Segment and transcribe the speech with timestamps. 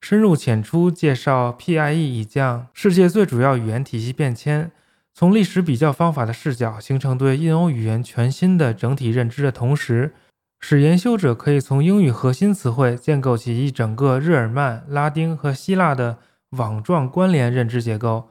[0.00, 4.70] 深入浅出介绍 PIE 已降世界最主要语言体系变迁，
[5.12, 10.14] 从历史比较方法的视角形成对印欧语言全新的整体认知的同时，
[10.60, 16.18] 使研修者可以从英语核心词汇建构起一整个日耳曼、拉丁和希腊的
[16.50, 18.30] 网状关联认知结构，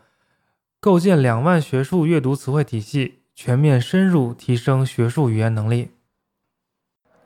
[0.79, 5.89] 构建两万学术阅读词汇体系，全面深入提升学术语言能力。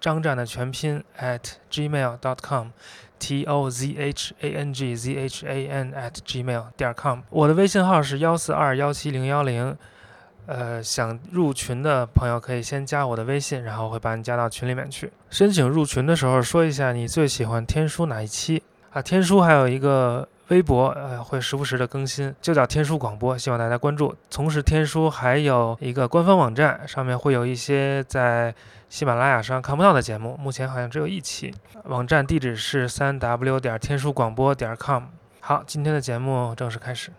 [0.00, 1.40] 张战的全拼 at
[1.70, 2.68] gmail dot com。
[3.22, 9.76] t o z h a n g z h a n at gmail 点 com，我的微信号是幺四二幺七零幺零，
[10.46, 15.12] 呃，想入群的朋友可以先加我的微信，然后会把你加到群里面去。
[15.28, 19.02] 申请入群的时候说一下你最喜欢天书哪一期啊？
[19.02, 24.14] 天书还有一个微博，呃，会时不时的更新，就叫天书广播，希望大家关注。
[24.30, 28.54] 同时，天书还有一个官方网站，上面会有一些在。
[28.90, 31.54] 喜马拉雅上看不到的节目，目前好像只有一期。
[31.84, 35.04] 网站地址是三 w 点天书广播点 com。
[35.38, 37.12] 好，今天的节目正式开始。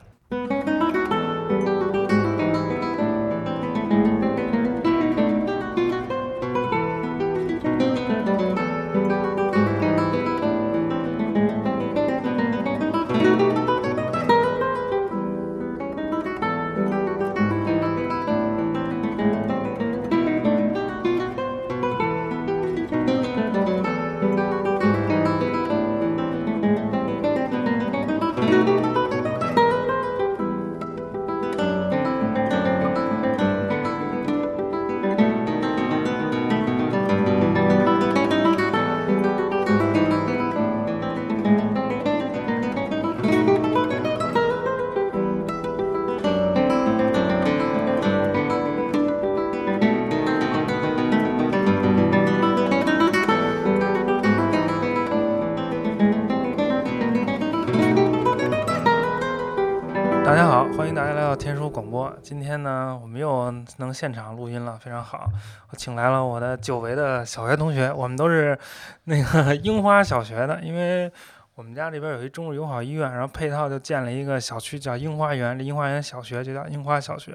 [63.94, 65.30] 现场录音了，非常好。
[65.70, 68.58] 我请来了我的久违的小学同学，我们都是
[69.06, 71.12] 那个 樱花小学的，因为
[71.56, 77.34] 我们家这边有一中日友好医院，然后配套就建了一个小区叫樱花园，这樱花园小学就叫樱花小学。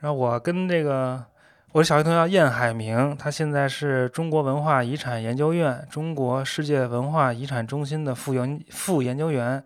[0.00, 1.24] 然后我跟这个
[1.72, 9.62] 我的小学同学叫燕海明，他现在是中国文化遗产研究院中国世界文化遗产中心的副研副研究员。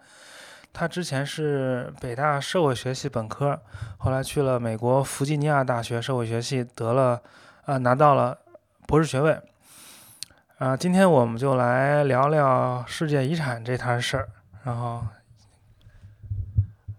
[0.78, 3.60] 他之前是北大社会学系本科，
[3.96, 7.20] 后来去了美国弗吉尼亚大学社会学系，得了，
[7.66, 8.38] 呃，拿到了
[8.86, 9.40] 博士学位。
[10.58, 14.28] 啊，今天我们就来聊聊世界遗产这摊事儿。
[14.62, 15.02] 然后，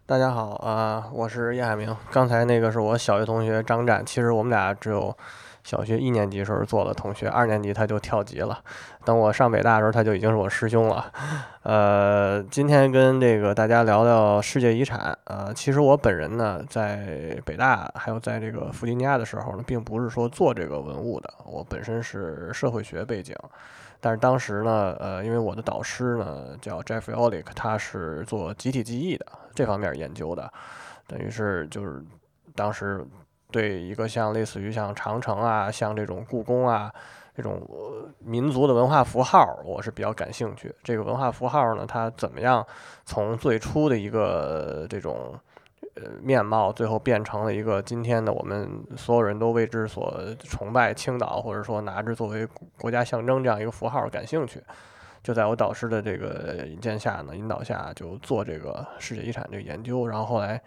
[0.05, 1.95] 大家好啊，我是叶海明。
[2.11, 5.17] 刚才那个是我小学同学张战，其实我们俩只有
[5.63, 8.57] 小学一年级时候做的同学，二年级他就跳级了。
[9.06, 11.11] 等我上北大的时候，他就已经是我师兄了。
[11.63, 15.17] 呃，今天跟这个大家聊聊世界遗产。
[15.25, 23.35] 呃，其实我本人呢，在北大还有在这个弗吉尼亚的时候呢，并不是说做这个文物的，我本身是社会学背景。
[24.00, 30.51] 但是当时呢，呃，因为我的导师呢叫 Jeffrey Olick，他是做集体记忆的这方面研究的，
[31.06, 32.03] 等于是就是
[32.56, 33.06] 当时。
[33.51, 36.93] 对一个像类似于像长城啊，像这种故宫啊，
[37.35, 37.59] 这种
[38.19, 40.71] 民族的文化符号，我是比较感兴趣。
[40.83, 42.63] 这个文化符号呢，它怎么样
[43.05, 45.33] 从最初的一个这种
[45.95, 50.13] 呃面貌，最后变成了一个今天的我们所有人都为之所
[50.43, 52.47] 崇拜、青岛，或者说拿着作为
[52.77, 54.61] 国家象征这样一个符号感兴趣。
[55.23, 60.61] 就在我导师的这个引荐下呢，引导下就做这个世界遗产这个研究，然后后来。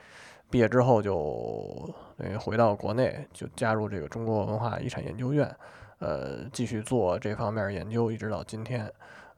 [0.50, 1.88] 毕业之后就
[2.22, 5.52] 等于回到国内，就加入这个中国文化遗产研究院，
[5.98, 8.88] 呃，继续做这方面研究，一直到今天，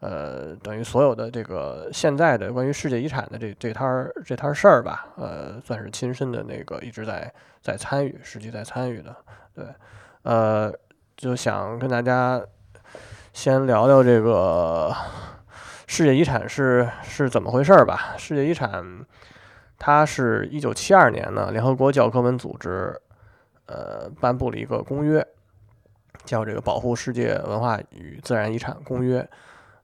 [0.00, 7.32] 呃，等于所有的这个现在的关于世界遗产的这这摊儿这摊儿事儿吧，呃，算是亲身的那个一直在
[7.62, 9.16] 在参与，实际在参与的，
[9.54, 9.64] 对，
[10.24, 10.70] 呃，
[11.16, 12.38] 就想跟大家
[13.32, 14.94] 先聊聊这个
[15.86, 18.84] 世界遗产是是怎么回事儿吧，世界遗产。
[19.78, 22.98] 它是一九七二年呢，联合国教科文组织，
[23.66, 25.26] 呃，颁布了一个公约，
[26.24, 29.20] 叫这个《保护世界文化与自然遗产公约》。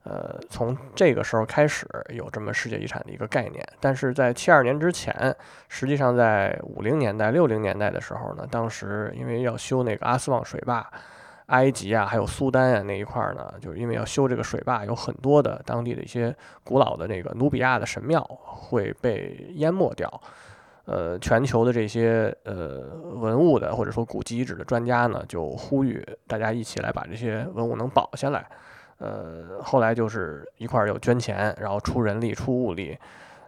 [0.03, 3.63] 呃，从这个时候开始有这么世界遗产的一个概念。
[3.79, 5.35] 但是在七二年之前，
[5.69, 10.91] 实际上在五零年代、六零年代的时候呢，当时因为要修那个阿斯旺水坝。
[11.51, 16.33] 埃及啊，还有苏丹啊那一块儿呢，就是因为要修这个水坝，有很多的当地的一些
[16.63, 20.09] 古老的那个努比亚的神庙会被淹没掉。
[20.85, 22.81] 呃，全球的这些呃
[23.15, 28.49] 文物的或者说古籍遗址的专家呢，就呼吁大家一起来把这些文物能保下来。
[28.97, 32.97] 呃，后来就是一块儿有捐钱，然后出人力、出物力，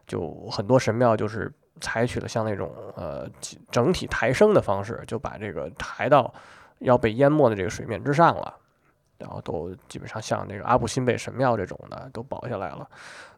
[0.05, 3.27] 就很多神庙就是采取了像那种呃
[3.71, 6.31] 整体抬升的方式，就把这个抬到。
[6.83, 8.53] 要被淹没的这个水面之上了，
[9.17, 12.87] 然后都基本上像那个阿布辛贝神庙这种的都保下来了。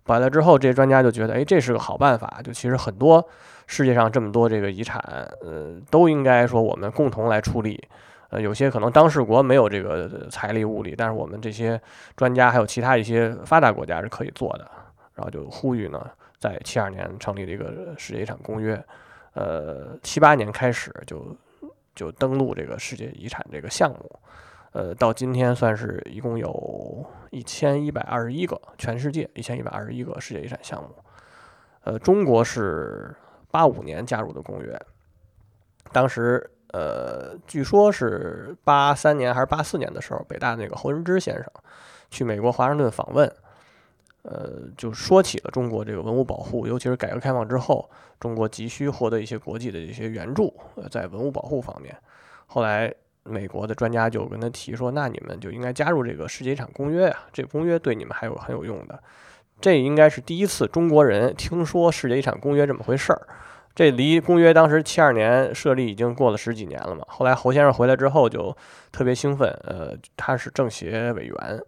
[0.03, 2.39] 保下来之后，这些专家就觉得，哎，这是个好办法。
[2.43, 3.27] 就其实很多
[3.65, 4.99] 世界上这么多这个遗产，
[5.41, 7.83] 呃，都应该说我们共同来处理。
[8.29, 11.81] 呃，有些可能当事国没有这个财力物力，但是我们这些
[12.15, 14.69] 专家还有其他一些发达国家是可以做的。
[15.15, 16.07] 然后就呼吁呢，
[16.39, 18.79] 在七二年成立了一个世界遗产公约，
[19.33, 21.35] 呃，七八年开始就。
[21.95, 24.19] 就登录这个世界遗产这个项目，
[24.73, 30.89] 呃，到今天算是一共有一千一百二十一个，全世界一千一百二十一个世界遗产项目。
[31.85, 33.15] 呃，中国是
[33.49, 34.79] 八五年加入的公约，
[35.91, 41.45] 当时呃，据说是八三年还是八四年的时候，北大那个侯仁之先生
[42.09, 43.33] 去美国华盛顿访问。
[44.27, 47.87] 呃，就说起了中国这个文物保护，尤其是改革开放之后，
[48.19, 51.95] 中国急需获得一些国际的一些援助，呃，在文物保护方面。
[52.47, 52.91] 后来
[53.23, 58.99] 美国的专家就跟他提说，那你们就应该加入这个世界遗产公约呀，这公约对你们还有很有用的。
[59.61, 63.27] 这应该是第一次中国人听说世界遗产公约这么回事儿。
[63.75, 67.03] 这离公约当时七二年设立已经过了十几年了嘛。
[67.07, 68.55] 后来侯先生回来之后就
[68.91, 71.61] 特别兴奋，呃，他是政协委员。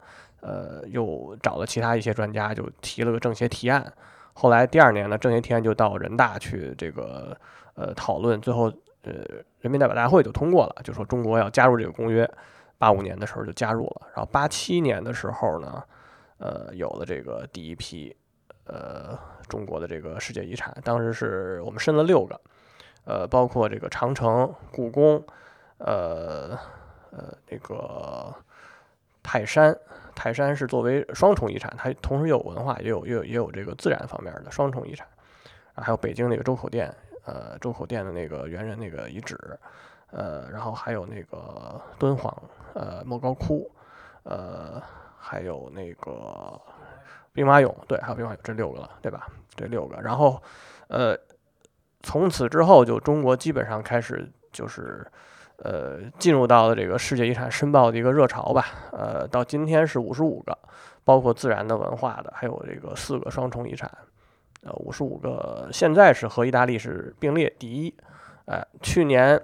[0.47, 3.91] 呃，又找了其他一些专家，就提了个政协提案。
[4.31, 7.37] 后来第二年呢，政协提案就到人大去这个
[7.75, 8.71] 呃讨论，最后
[9.01, 9.11] 呃
[9.59, 12.29] 人民代表大会就通过了，就说中国要加入这个公约。
[12.79, 15.83] 八五年的时候就加入了，然后八七年的时候呢，
[16.37, 18.15] 呃有了这个第一批
[18.65, 19.17] 呃
[19.49, 22.39] 中国的这个世界遗产，当时是我们申了六个，
[23.05, 25.23] 呃包括这个长城、故宫，
[25.79, 26.55] 呃
[27.09, 28.31] 呃那个
[29.23, 29.75] 泰山。
[30.19, 35.07] 泰山是作为双重遗产，它同时又有文化，也有也有也有这个自然方面的双重遗产。
[35.75, 36.91] 啊，还有北京那个周口店，
[37.23, 39.37] 呃，周口店的那个猿人那个遗址，
[40.09, 42.35] 呃，然后还有那个敦煌，
[42.73, 43.71] 呃，莫高窟，
[44.23, 44.81] 呃，
[45.19, 46.59] 还有那个
[47.31, 49.27] 兵马俑，对，还有兵马俑，这六个了，对吧？
[49.55, 50.41] 这六个，然后，
[50.87, 51.15] 呃，
[52.01, 55.05] 从此之后，就中国基本上开始就是。
[55.63, 58.67] 呃，进入到了这个世界遗产申报的一个热潮吧。
[58.91, 60.55] 呃，到今天是五十五个，
[61.03, 63.91] 包括自然的、文化的，还有这个四个双重遗产。
[64.61, 67.91] 呃，五十五个，现在是和意大利是并列第一。
[68.45, 69.41] 哎，去年，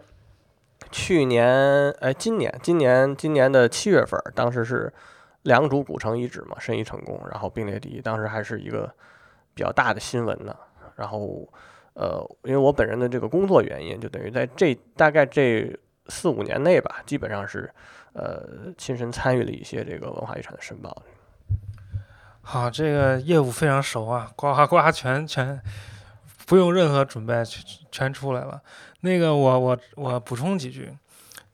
[0.92, 4.94] 去年，哎，今年，今年，今年的七月份，当时是
[5.42, 8.88] 良渚古城遗址嘛，申遗成功，然后并列第一，当时还是一个
[9.56, 10.56] 比较大的新闻呢。
[10.96, 11.48] 然后，
[11.96, 15.76] 呃，因为我本人的这个工作原因，就等于在这大概这。
[16.08, 17.72] 四五年内吧，基本上是
[18.14, 18.44] 呃
[18.78, 21.04] 亲身参与了一些这个文化遗产的申报。
[22.42, 25.62] 好，这个业务非常熟啊，呱呱呱，全全
[26.46, 28.62] 不用任何准备，全全出来了。
[29.00, 30.92] 那个我我我补充几句，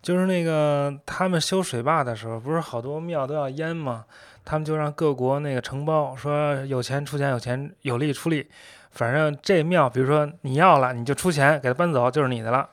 [0.01, 4.05] 就是那个他们修水坝的时候，不是好多庙都要淹吗？
[4.43, 8.49] 他们就让各国那个承包说有钱出钱，有钱有力出力，
[8.89, 12.67] 反正这庙，比如说你要了，你就出钱给他搬走，就是你的了。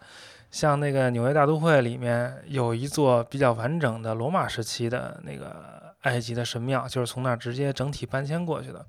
[0.57, 5.75] 像那个纽约大都会里面有一座比较完整的罗马时期的那个。
[6.03, 8.87] 埃及的神庙就是从那儿直接整体搬迁过去的。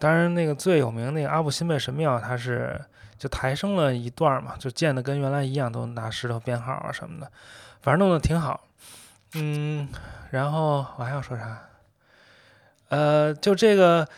[0.00, 2.84] 当然，那个最有名那个阿布辛贝神庙，它是
[3.16, 7.30] 就抬升了一段嘛，就建的跟原来一样，都拿石头编号啊什么的，
[7.82, 8.66] 反正弄得挺好。
[9.34, 9.88] 嗯，
[10.32, 11.62] 然后我还要说啥？
[12.88, 14.08] 呃，就这个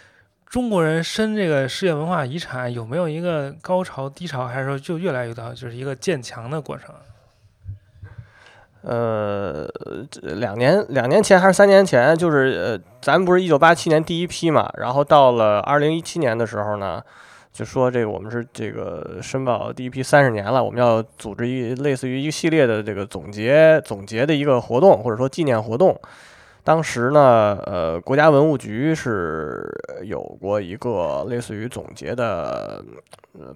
[0.56, 6.94] 中国人申这个世界文化遗产有没有一个高潮低潮，还是说就越来越到就是一个渐强的过程？
[8.80, 9.68] 呃，
[10.22, 17.02] 两年两年前还是三年前，就是呃，咱不是一九八七年第一批嘛，然后到了二零一七年的时候呢，
[17.52, 26.00] 就说这个我们是这个申报第一批三十年了，我们要组织一类似于一系列的这个总结总结的一个活动，或者说纪念活动。
[26.66, 29.64] 当时呢，呃，国家文物局是
[30.02, 32.85] 有过一个类似于总结的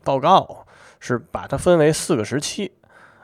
[0.04, 0.64] 报告，
[1.00, 2.70] 是把它分为四个时期。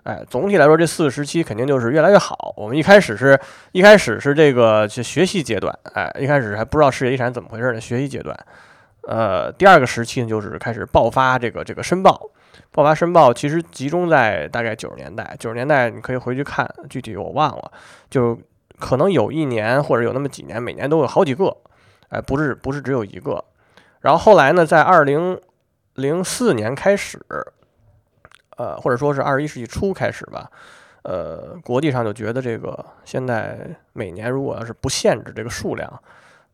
[0.03, 2.53] 哎，总体来说，这四个时期肯定就是越来越好。
[2.57, 3.39] 我们一开始是
[3.71, 8.37] 一开始是这个学习阶段，哎，一开始还不知道世界遗产怎么回事呢，学习阶段。
[9.03, 12.21] 呃，第二个时期呢，就是开始爆发这个这个申报，
[12.73, 15.37] 爆发申报其实集中在大概九十年代。
[15.39, 17.71] 九十年代你可以回去看，具体我忘了，
[18.11, 18.37] 就
[18.79, 21.57] 可能有一年或者有那么几年，每年都有好几个，
[22.09, 23.45] 哎，不是不是只有一个。
[24.01, 25.41] 然后后来呢，在二零
[25.95, 27.21] 零四年开始。
[28.59, 30.51] 呃，或者说是二十一世纪初开始吧，
[31.03, 36.03] 呃，国际上就觉得这个现在每年如果要是不限制这个数量，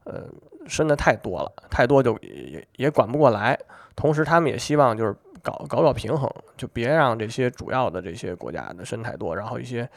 [0.03, 0.25] 呃，
[0.67, 3.57] 申的太多了，太多就也也管不过来。
[3.95, 5.15] 同时，他们也希望就是
[5.45, 9.89] 搞搞搞平衡，就别让这些主要的这些国家的申太多，然后一些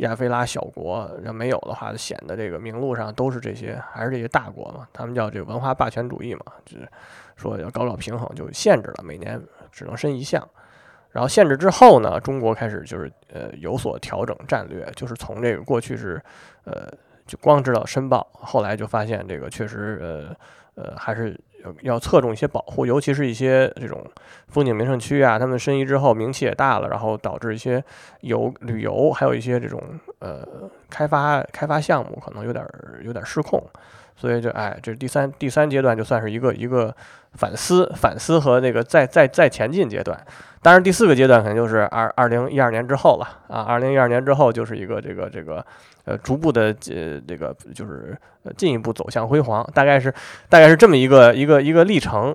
[0.00, 6.88] 亚非拉小国要没有的话，显得这个名录上都是这些还是这些大国嘛，他们叫这个文化霸权主义嘛，就是
[7.36, 9.40] 说要搞搞平衡，就限制了每年
[9.72, 10.46] 只能申一项。
[11.10, 16.22] 然后限制之后呢，中国开始就是呃有所调整战略，就是从这个过去是
[16.64, 16.88] 呃
[17.26, 19.98] 就光知道申报，后来就发现这个确实
[20.76, 24.04] 呃呃还是要要侧重一些保护，尤其是一些这种
[24.48, 27.82] 风景名胜区啊，他们申遗之后名气也大了，然后导致一些
[28.20, 29.82] 游旅游还有一些这种
[30.18, 30.46] 呃
[30.88, 32.64] 开发开发项目可能有点
[33.02, 33.62] 有点失控，
[34.16, 36.94] 所以就哎这第三第三阶段就算是一个一个
[37.34, 40.18] 反思反思和那个再再再前进阶段。
[40.62, 43.62] 当然，第四个阶段可能就是二二零一二年之后了啊！
[43.62, 45.64] 二零一二年之后就是一个这个这个
[46.04, 48.14] 呃逐步的呃这个就是
[48.58, 50.12] 进一步走向辉煌，大概是
[50.50, 52.34] 大概是这么一个一个一个历程。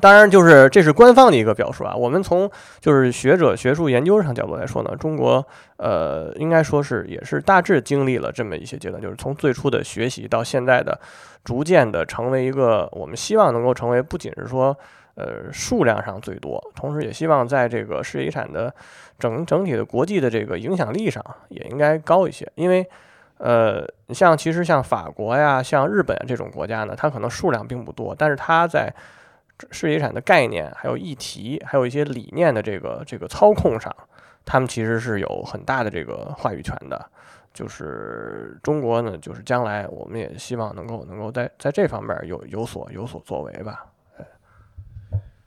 [0.00, 1.94] 当然，就是这是官方的一个表述啊。
[1.94, 2.50] 我们从
[2.80, 10.98] 就是学者学术研究上角度来说呢，中国呃应该说是也是大致经历了这么一些阶段，就是从最初的学习到现在的
[11.44, 14.76] 逐渐的成为一个我们希望能够成为不仅是说。
[15.18, 18.70] 呃，数量上最多，同时也希望在这个世界遗产的
[19.18, 22.46] 整整体的国际的这个影响力上也应该高一些。
[22.54, 22.86] 因为，
[23.38, 28.92] 呃，像其实像法国呀、像日本这种国家呢，它可能数量并不多，但是它在
[29.70, 33.94] 世界遗产的概念、还有议题、还有一些理念的这个这个操控上，
[34.44, 37.10] 他们其实是有很大的这个话语权的。
[37.54, 43.86] 就是中国呢，就是将来我们也希望能够能够在在这方面有有所有所作为吧。
[44.18, 44.24] 哎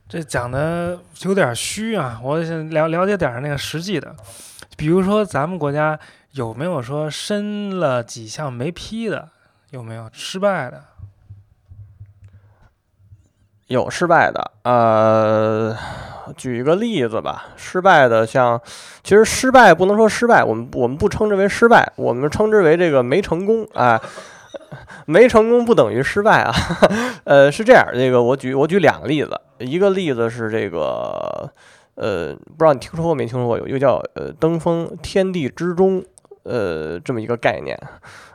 [0.08, 4.16] 这讲的有点虚啊，我想了了解点那个实际的，
[4.76, 6.00] 比如说咱们国家
[6.32, 9.30] 有没有说申了几项没批的，
[9.70, 10.84] 有没有失败的？
[13.70, 15.76] 有失败的，呃，
[16.36, 18.62] 举一个例子吧，失败的像，
[19.04, 24.00] 其实失败不能说失败，我们我们不称之为失败，我们称之为这个没成功啊。
[25.06, 26.54] 没成功不等于失败啊，
[27.24, 31.52] 呃，是这样，这个我举我举两个例子，一个例子是这个，
[31.96, 33.26] 呃，不知道你听说过没？
[33.26, 36.04] 听说过有一个叫呃登峰天地之中，
[36.44, 37.80] 呃，这么一个概念，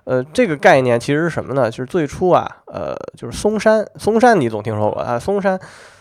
[0.05, 1.71] 呃，这个概念其实是什么呢？
[1.71, 5.59] 就是最初啊，呃，就是嵩山，嵩山你总听说过啊，嵩山，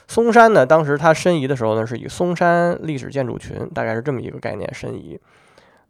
[0.07, 5.19] 嵩山呢，当时它申遗的时候呢，是以嵩山历史建筑群，大概是这么一个概念申遗，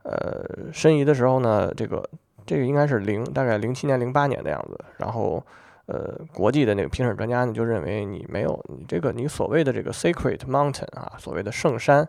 [0.04, 2.04] 呃，申遗的时候呢，这个。
[2.46, 4.78] 这个应该是零，大概零七年、零八年的样子。
[4.98, 5.42] 然后，
[5.86, 12.06] 呃，国际的那个评审专家呢，就认为你没有你这个你所谓的这个 sacred mountain 啊，所谓的圣山，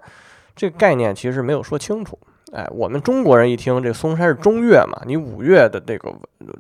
[0.56, 2.18] 这个概念其实没有说清楚。
[2.52, 6.14] 哎，我们中国人一听这嵩山是中岳嘛，你五岳的这个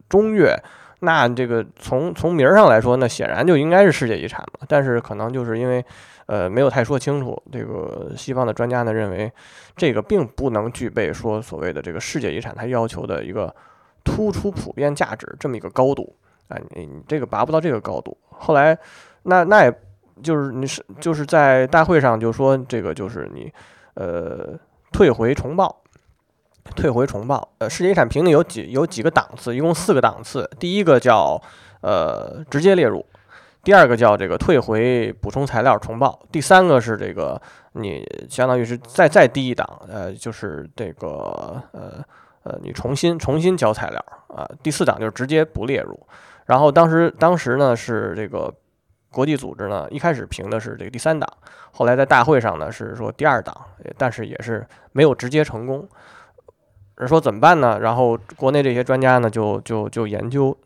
[0.08, 0.56] 中岳，
[1.00, 4.66] 那这个从从名儿上来说，那显然就应该是世界遗产嘛。
[4.66, 5.84] 但是可能就是因为
[6.26, 9.30] 呃没有太说清楚，这个西方的专家呢认为
[9.76, 13.54] 这个并不能具备说所谓的这个世界遗产它要求的一个
[14.02, 16.16] 突出普遍价值这么一个高度。
[16.48, 18.16] 哎，你你这个拔不到这个高度。
[18.30, 18.76] 后来，
[19.22, 19.74] 那那也
[20.22, 23.52] 就是你是就是在大会上就说这个就是你
[23.94, 24.58] 呃
[24.94, 25.82] 退回重报，
[26.76, 27.48] 退回重报。
[27.58, 30.48] 呃，世界遗产评定有几有几个档次，一共四个档次。
[30.56, 31.36] 第一个叫
[31.80, 33.04] 呃直接列入，
[33.64, 42.00] 第二个叫这个退回补充材料重报，第三个是这个你相当于是再再低一档，呃就是这个呃
[42.44, 45.98] 呃你重新重新交材料啊，第四档就是直接不列入。
[46.46, 48.54] 然后当时当时呢是这个
[49.14, 51.28] 国际组织呢一开始评的是这个第三档，
[51.70, 53.56] 后来在大会上呢是说第二档，
[53.96, 55.88] 但是也是没有直接成功。
[57.06, 57.78] 说怎么办呢？
[57.80, 60.56] 然后国内这些专家呢就就就研究，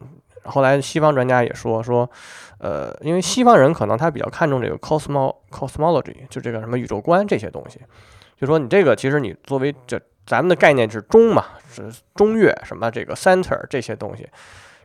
[0.45, 2.09] 后来西方专家也说说，
[2.59, 7.81] 呃，因为西方人可能他比较看重这个 cosmo cosmology，就这个什么宇宙观这些东西，
[8.37, 14.29] 就说你这个其实你作为这咱们的概念是中嘛，是中岳什么这个 center 这些东西。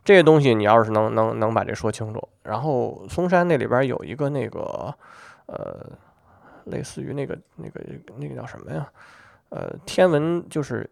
[0.03, 4.93] 这些东西你要是能能能把这说清楚，然后嵩山那里边有一个那个
[5.45, 5.85] 呃，
[6.65, 7.81] 类似于那个那个
[8.17, 8.87] 那个叫什么呀？
[9.49, 10.89] 呃，天文就是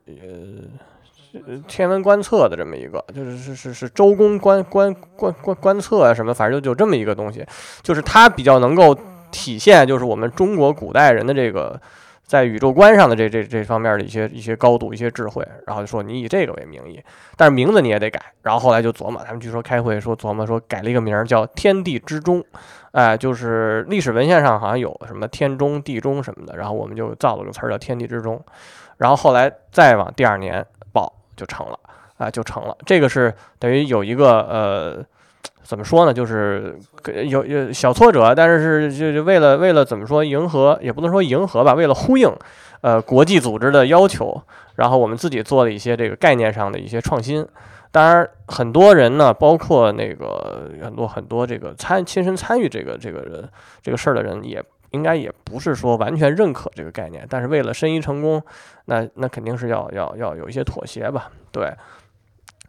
[1.34, 7.46] 呃天文观测的这么一个，就是是是是周公观观观观观测啊什么，反正就就这么一个东西，
[7.82, 8.96] 就是它比较能够
[9.32, 11.82] 体现就是我们中国古代人的这个。
[12.32, 16.98] 在宇宙观上的这这这方面的一些一些高度、一些智慧，然后就说你以这个为名义，
[17.36, 18.22] 但是名字你也得改。
[18.42, 22.42] 然后后来就琢磨，他们据说开会说琢磨说改了一个名叫“天地之中”，
[22.94, 28.42] 哎，就是历史文献上好像有什么天中、地中什么的，然后我们就造了个词儿叫“天地之中”。
[28.96, 31.78] 然后后来再往第二年报就成了，
[32.16, 32.78] 啊，就成了。
[32.86, 35.06] 这个是等于有一个呃。
[35.72, 36.14] 怎么说呢？
[36.14, 36.78] 就是
[37.30, 42.30] 有有小挫折，但是是就就为了为了怎么说迎合，也不能说迎合吧，为了呼应，
[42.82, 44.44] 呃，国际组织的要求，
[44.76, 47.48] 然后我们自己做了一些这个概念上的一些创新。
[47.90, 53.48] 当然，很多人呢，包括那个很多很多这个参亲身参与这个这个人
[53.82, 57.26] 这个事儿的人，也应该也不是说完全认可这个概念。
[57.30, 58.44] 但是为了申遗成功，
[58.88, 61.32] 那那肯定是要要要有一些妥协吧？
[61.50, 61.74] 对。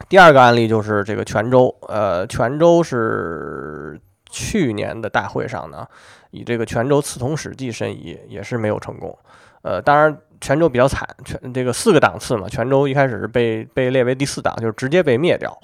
[0.08, 5.86] 第二个案例就是这个泉州，呃，泉州是去年的大会上呢，
[6.30, 9.16] 以这个泉州刺桐史记申遗也是没有成功，
[9.62, 15.56] 呃，当然泉州比较惨，泉这个四个档次嘛，泉州一开始是被被列为第四档，就是直接被灭掉，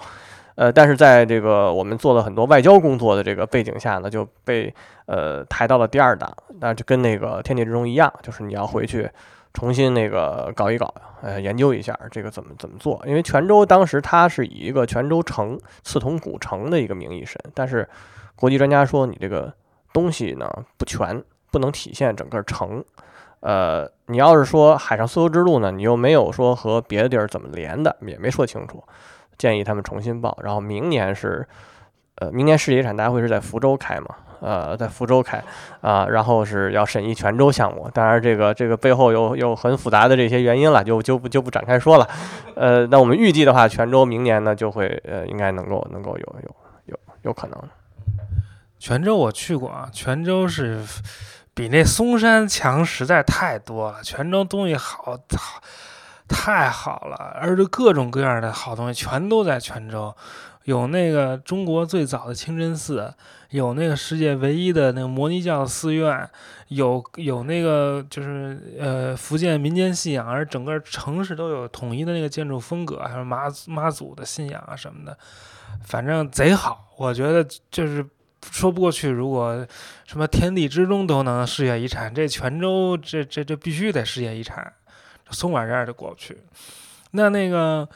[0.55, 4.75] 呃，但是在这个我们做了很多外交工作的这个背景下呢，就被
[5.05, 9.11] 呃抬到了第二档，那就跟那个天地之中一样，就是你要回去。
[9.59, 13.03] 重新那个搞一搞，呃，研究一下这个怎么怎么做。
[13.05, 17.89] 因为泉州当时它是以一个泉州城刺桐古城的一个名义申，但是
[18.37, 19.53] 国际专家说你这个
[19.93, 22.85] 东西呢不全，不能体现整个城。
[23.41, 28.85] 呃，你要是说海上丝绸之路呢，你又没有说和别的地儿怎么连的，也没说清楚。
[29.37, 30.39] 建议他们重新报。
[30.41, 31.45] 然后明年是，
[32.19, 34.15] 呃，明年世界遗产大会是在福州开嘛？
[34.41, 35.43] 呃，在福州开
[35.81, 42.09] 啊，然后是要审议泉州项目，当然这个这个背后有有很复杂的这些原因了，就就不就不展开说了。
[42.55, 47.63] 呃，那我们预计的话，泉州明年呢就会呃，应该能够能够有有有有可能。
[48.79, 50.81] 泉州我去过啊，泉州是
[51.53, 55.19] 比那嵩山强实在太多了，泉州东西好好
[56.29, 60.15] 太好了，而且各种各样的好东西全都在泉州。
[60.65, 63.15] 有那个中国最早的清真寺，
[63.51, 66.29] 有那个世界唯一的那个摩尼教寺院，
[66.69, 75.17] 有有那个就是呃福建民间信仰，而整个城市都有统一的那个建筑风格，还有妈妈祖的信仰啊什么的，
[75.83, 76.93] 反正贼好。
[76.99, 78.05] 我觉得就是
[78.51, 79.67] 说不过去，如果
[80.05, 84.71] 什么天地之中都能世界遗产，这泉州这这这必须得世界遗产，
[85.31, 86.37] 松软这儿就过不去。
[87.13, 87.89] 那那个。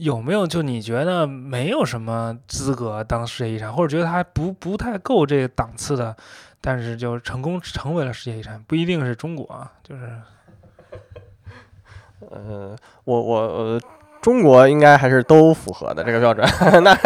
[0.00, 6.16] 有没有就你觉得没有什么资格当世界遗产，或者觉得还不不太够这个档次的，
[6.58, 10.10] 但是就成功成为了世界遗产，不一定是中国啊，就是，
[12.30, 13.80] 呃，我我呃，
[14.22, 16.48] 中国应该还是都符合的这个标准，
[16.82, 16.96] 那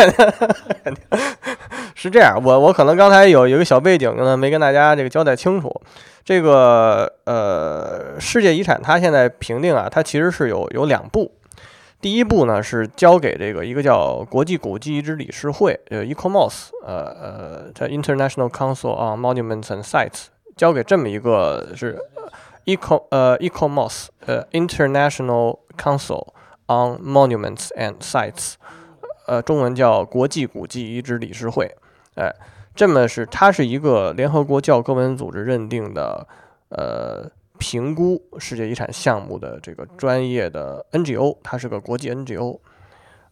[1.96, 5.82] 是这样，我我可能刚才有一个小背景呢，没跟大家这个交代清楚，
[6.24, 11.32] 这个呃，世界遗产它现在评定啊，它其实是有有两步。
[12.04, 21.98] 第一步呢是交给这个一个叫国际古迹遗址理事会，呃，ICOMOS，呃呃，叫 International Council on Monuments and Sites，交给这么一个是
[22.66, 26.26] ，eco 呃 ECOMOS 呃 International Council
[26.66, 28.56] on Monuments and Sites，
[29.26, 31.74] 呃，中文叫国际古迹遗址理事会。
[32.16, 32.30] 哎，
[32.74, 36.28] 这么是它是一个联合国教科文组织认定的
[36.68, 42.58] 呃评估世界遗产项目的这个专业的 NGO，它是个国际 NGO。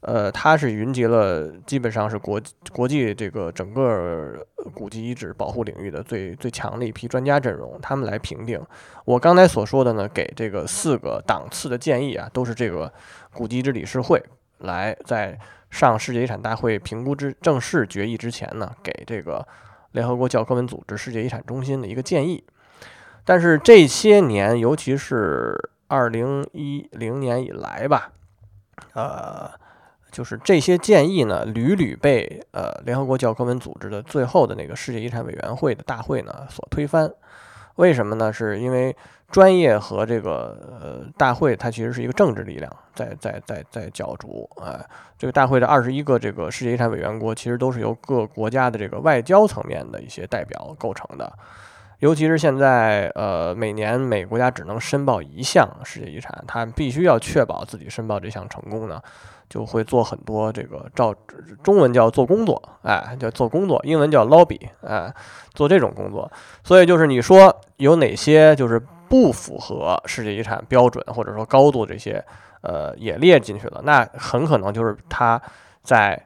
[0.01, 2.41] 呃，它是云集了基本上是国
[2.73, 8.61] 国际这个整个古迹遗址保护领域的最最强的一批专家阵容，他们来评定。
[9.05, 12.93] 我刚才所说的呢，给这个四个档次的建议啊，都是这个
[13.33, 14.21] 古迹遗址理事会
[14.59, 15.39] 来在
[15.71, 19.47] 上世界遗产大会评估之正式决议之前呢，给这个
[19.93, 22.43] 联合国教科文组织世界遗产中心的一个建议。
[23.25, 25.57] 但是这些年，尤其是
[25.89, 28.13] 二零一零年以来吧，
[28.95, 29.51] 呃。
[30.11, 37.11] 就是这些建议呢，屡屡被呃联合国教科文组织的最后的那个世界遗产委员会的大会呢所推翻。
[37.77, 38.31] 为什么呢？
[38.31, 38.95] 是因为
[39.31, 44.47] 专业和这个呃大会它其实是一个政治力量在在在在角逐。
[44.63, 44.79] 哎，
[45.17, 51.33] 这个大会的二十一个这个世界遗产委员国其实都是由各国家的这个外交层面的一些代表构成的。
[52.03, 59.01] 尤其是现在呃每年每个国家只能申报一项世界遗产，他必须要确保自己申报这项成功呢。
[59.49, 61.15] 就会做很多这个照
[61.63, 65.15] 中文叫做工作，哎，叫做工作，英文叫 lobby，哎，
[65.53, 66.31] 做这种工作。
[66.65, 72.25] 所以就是你说有哪些就是不符合世界遗产标准或者说高度这些，
[72.63, 75.41] 呃，也列进去了，那很可能就是他
[75.83, 76.19] 在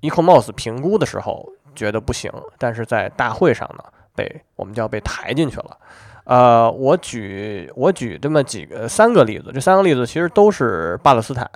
[0.00, 5.76] ECOMOS 评估的时候觉得不行，但是在大会上呢被我们就要被抬进去了。
[6.24, 11.48] 呃，我举我举这么几个三个例子，这三个例子其实都是巴勒斯坦。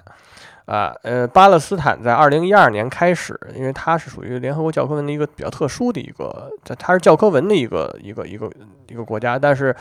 [0.67, 8.51] 啊，呃，巴勒斯坦在二零一二年开始，因为它是属于联合国教科文的一个比较特殊的一个，它它是教科文的一个一个一个
[8.89, 9.75] 一个国家，但是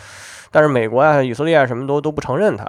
[0.50, 2.66] 但是美国啊、以色列啊什么都都不承认它，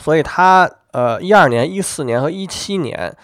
[0.00, 3.14] 所以它呃一二年、一四年和一七年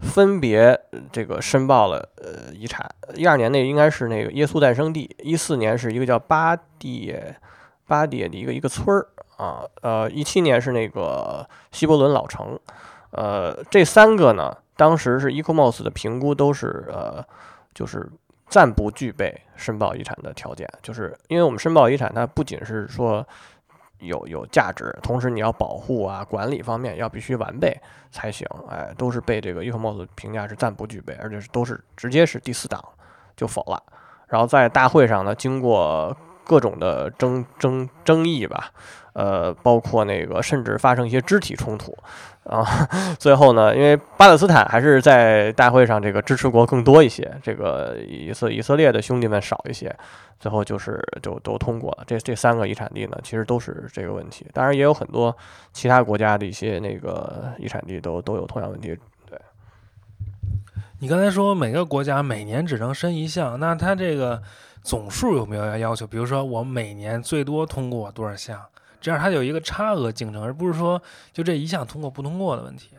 [0.00, 0.78] 分别
[1.10, 7.14] 这个申报了呃遗产，一二年那应该是那个耶稣诞生地，一四年是一个叫巴蒂
[7.86, 9.06] 巴蒂的一个一个村儿
[9.36, 12.58] 啊，呃一七年是那个希伯伦老城。
[13.12, 17.24] 呃，这三个呢，当时是 ECOMOS 的评估都是呃，
[17.72, 18.06] 就是
[18.48, 23.26] 暂不具备申报遗产的条件，就是因为我们申报遗产，它不仅是说
[24.00, 27.76] 有有价值，同时你要保护啊、管理方面要必须完备
[28.10, 32.82] 才行，哎，都是被这个 ECOMOS 评价是暂不具备，而且是都是直接是第四档
[33.36, 33.82] 就否了，
[34.28, 38.70] 然后在大会上呢，经过各种的争争争议吧。
[39.14, 41.96] 呃，包括那个，甚至发生一些肢体冲突，
[42.48, 42.64] 啊，
[43.18, 49.92] 最后呢，因为巴勒斯坦还是在大会上这个支持国更多一些，这个以色以色列的兄弟们少一些，
[50.38, 52.04] 最后就是就都通过了。
[52.06, 55.36] 这这三个遗产地呢，其实都是这个问题，当然也有很多
[55.72, 58.96] 其他国家的一些那个遗产地都都有同样问题。
[59.28, 59.36] 对，
[61.00, 64.40] 你刚才说每个国家每年只能申一项，那它这个
[64.82, 66.06] 总数有没有要求？
[66.06, 68.64] 比如说我每年最多通过多少项？
[69.06, 71.00] 这样它有一个差额竞争，而不是说
[71.32, 72.90] 就这一项通过不通过的问题。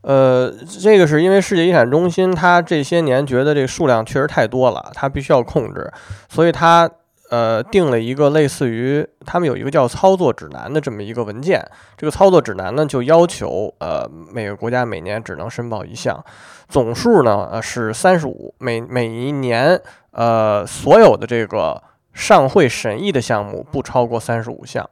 [0.00, 5.88] 呃，这个是因为世界遗产中心它这些年觉得这个数量确实太多了，它必须要控制，
[6.28, 6.90] 所以它
[7.30, 11.64] 呃定了一个类似于他们有一个叫操作指南的这么一个文件。
[11.96, 16.20] 这个操作指南呢就要求呃每个国家每年只能申报一项，
[16.68, 21.80] 总数呢呃是三十五，每每一年呃所有的这个。
[22.16, 24.88] 上会审议的项目不超过三十五项，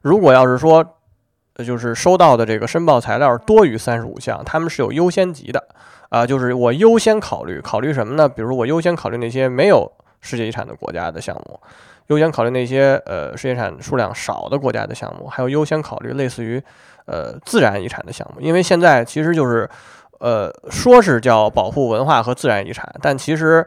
[0.00, 0.82] 如果要是说，
[1.62, 5.62] 就是收到的这个申报材料多于三十五项，他们是有优先级的，
[6.08, 8.26] 啊，就是我优先考虑考虑什么呢？
[8.26, 11.60] 比如我优先考虑那些没有世界遗产的国家的项目，
[12.06, 16.60] 优先考虑那些呃世界遗产数量少的国家的项目，还有优先考虑类似于
[17.04, 19.68] 呃自然遗产的项目，因为现在其实就是
[20.20, 23.66] 呃说是叫保护文化和自然遗产，但其实。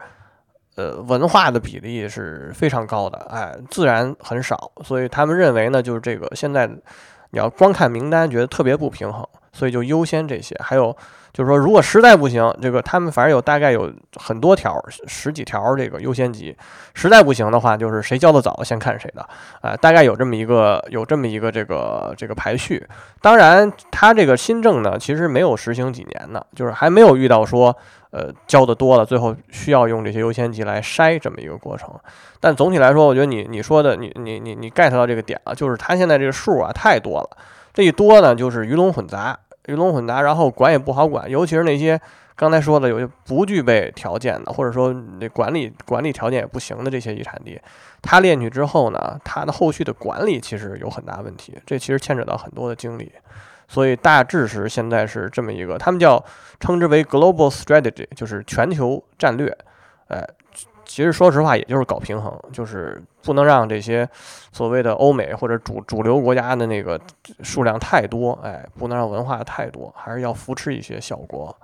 [0.75, 10.55] 呃，文化的比例是非常高的，哎，自然很少，所以他们认为呢，就是这个现在你要光看名单，觉得特别不平衡，所以就优先这些。
[10.59, 10.95] 还有
[11.33, 16.55] 就是说，如果实在不行，这个他们反正有大概有很多条，十几条这个优先级，
[16.93, 19.27] 实在不行的话，就是谁交的早先看谁的，
[19.61, 22.85] 啊，大概有这么一个有这么一个这个这个排序。
[23.21, 27.75] 当然，他这个新政呢，其实没有实行几年呢，就是还没有遇到说。
[28.11, 31.89] 呃，交的多了，最后需要用这些优先级来筛这么一个过程。
[32.39, 37.29] 但总体来说，我觉得你你说的，你你你你 get 到这个点了，就是它现在这个数啊太多了。
[37.73, 39.37] 这一多呢，就是鱼龙混杂，
[39.67, 41.99] 鱼龙混杂，然后管也不好管，尤其是那些
[42.35, 47.59] 刚才说的有些不具备条件的，或者说那管理管理条件也不行的这些遗产地，
[48.01, 53.11] 他炼去之后呢，他的后续的管理其实有很大问题，这其实牵扯到很多的精力，
[53.67, 56.23] 所以大致是现在是这么一个，他们叫
[56.59, 59.57] 称之为 global strategy，就是全球战略，
[60.07, 60.27] 哎。
[60.85, 64.07] 其实说实话，也就是搞平衡，就是不能让这些
[64.51, 66.99] 所谓的欧美或者主主流国家的那个
[67.43, 71.55] 数量太多，哎，不能让文化太多，还是要扶持一些小国。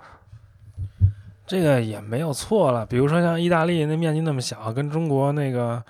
[1.46, 2.86] 这个也没有错了。
[2.86, 5.82] 比如说像意大利那面积那么小，跟中国那个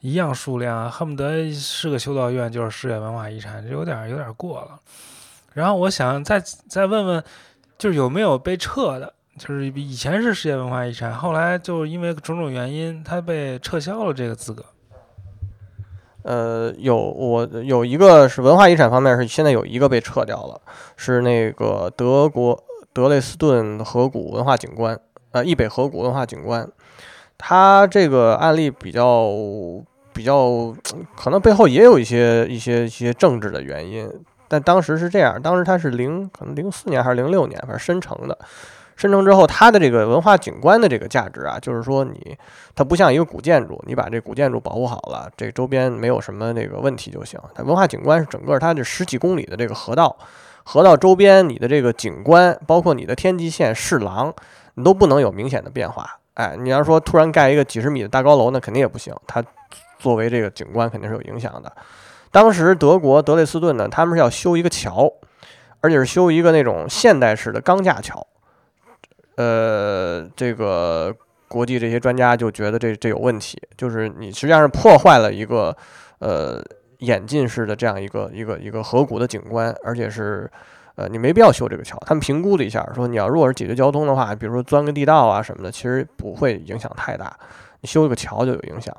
[0.00, 4.78] 一样数量，恨不得是个修道院就是世界文化遗产，这有点有点过了。
[5.54, 7.24] 然后我想再再问问，
[7.76, 9.12] 就是有没有被撤的？
[9.38, 14.64] 就是以前是世界文化遗产，后来就因为种种原因，它被撤销了这个资格。
[16.22, 20.60] 呃，有我有一个是文化遗产方面是现在有一个被撤掉了，
[20.96, 24.98] 是那个德国德累斯顿河谷文化景观，
[25.30, 26.68] 呃，易北河谷文化景观。
[27.38, 29.30] 它这个案例比较
[30.12, 30.74] 比较，
[31.16, 34.10] 可能背后也有一些一些一些政治的原因，
[34.48, 38.36] 但当时是这样，当时它是零可能零四年还是零六年，反正申城的。
[38.98, 42.36] 生成之后，它的这个文化景观的这个价值啊，就是说你
[42.74, 47.38] 它不像一个古建筑，你把这古建筑保护好了，这周边没有什么那个问题就行。
[47.54, 50.16] 它文化景观是整个它这十几公里的这个河道，
[50.64, 54.34] 河道周边你的这个景观，包括你的天际线、市廊，
[54.74, 56.18] 你都不能有明显的变化。
[56.34, 59.14] 哎，你要说突然盖一个几十米的大高楼，那肯定也不行。
[59.28, 59.40] 它
[60.00, 61.72] 作为这个景观肯定是有影响的。
[62.32, 65.08] 当时德国德累斯顿呢，他们是要修一个桥，
[65.80, 68.26] 而且是修一个那种现代式的钢架桥。
[69.38, 71.14] 呃，这个
[71.46, 75.74] 国际这些专家就觉得这这有问题，就是你实际上是破坏了一个
[76.18, 76.60] 呃
[76.98, 80.50] 演进式的这样一个一个一个河谷的景观，而且是
[80.96, 81.96] 呃你没必要修这个桥。
[82.04, 87.32] 他们评估了一下，说你要如果是解决交通的话，比如说钻个地道啊什么的，其实不会影响太大，
[87.80, 88.92] 你修一个桥就有影响。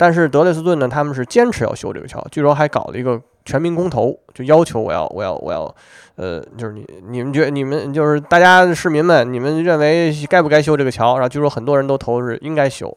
[0.00, 3.20] 但是德累斯顿呢，他们是坚持要修这个桥，据说还搞了一个。
[3.42, 5.74] 全民公投就要求我要我要我要，
[6.16, 11.14] 呃，就是你你们觉你们就是大家市民们，你们认为该不该修这个桥？
[11.14, 12.94] 然后据说很多人都投是应该修，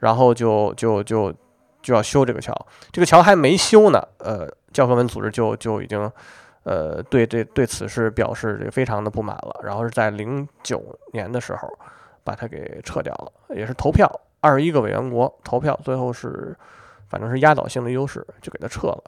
[0.00, 1.34] 然后就就就
[1.82, 2.54] 就要修这个桥。
[2.92, 5.98] 这个桥还没修呢，呃，教科文组织就就已经
[6.64, 9.58] 呃对这对此事表示这个非常的不满了。
[9.64, 10.84] 然后是在零九
[11.14, 11.66] 年的时候
[12.22, 14.08] 把它给撤掉了，也是投票，
[14.40, 16.56] 二十一个委员国投票，最后是
[17.08, 19.02] 反正是压倒性的优势就给他撤了。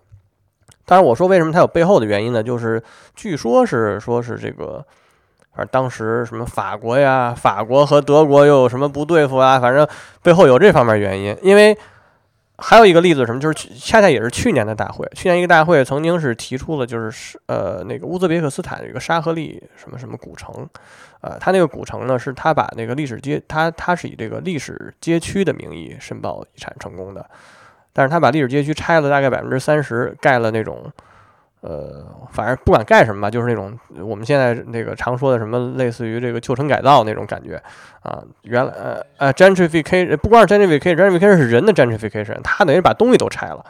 [0.85, 2.43] 当然，我说为什么他有背后的原因呢？
[2.43, 2.83] 就是
[3.15, 4.85] 据说是说是这个，
[5.55, 9.61] 反正当时什么法国呀，法国和德国又有什么不对付啊？
[9.61, 9.87] 反正
[10.23, 11.37] 背后有这方面原因。
[11.43, 11.77] 因为
[12.61, 20.69] 还有一个例子，什么就是恰恰也是去年的大会，去年一个大会曾经是提出了，就是呃那个乌兹别克斯坦有一个沙赫利什么什么古城，
[21.23, 27.29] 呃，他那个古城呢是他把那个历史街，他他是以这个历史街区的名义申报遗产成功的。
[27.93, 30.93] 但是他把历史街区拆了大概百分之三十，盖了那种，
[31.61, 37.63] 呃，反正不管盖什么吧，就是那种我们现在那个常说的什么类似于这个旧城改造那种感觉
[38.03, 38.23] 啊。
[38.43, 43.65] 原来呃呃，gentrification 不光是 gentrification，gentrification 是人的 gentrification，他等于把东西都拆了。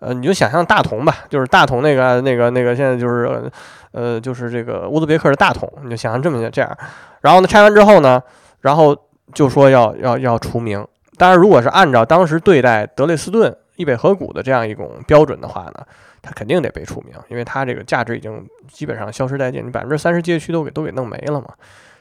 [0.00, 3.50] 呃，你就想象大同吧，就是大同那个那个那个现在就是
[3.92, 6.78] 呃就是这个乌兹别克的大同，你就想象这么这样。
[7.20, 8.22] 然后呢，拆完之后呢，
[8.60, 8.96] 然后
[9.34, 10.86] 就说要要要除名。
[11.16, 15.84] 当然，如果是按照当时对待德累斯顿易北河谷的这样一种标准的话呢，
[16.28, 21.48] 它肯定得被除名，因为它这个价值已经基本上消失殆尽，你百分之三十街区都给都给弄没了嘛。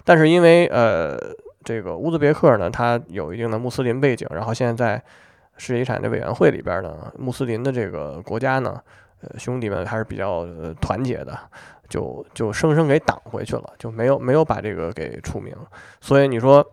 [0.04, 1.18] 但是因为呃
[1.64, 5.02] 这个乌兹别克呢，它有一定的穆斯林背景，然后现在在
[5.56, 8.82] 世界遗产的委员会里边呢，穆斯林的这个国家呢，
[9.22, 10.46] 呃兄弟们还是比较
[10.82, 11.40] 团结的，
[11.88, 15.56] 就就生生给挡回去了，就没有没有把这个给除名。
[16.02, 16.70] 所以你说。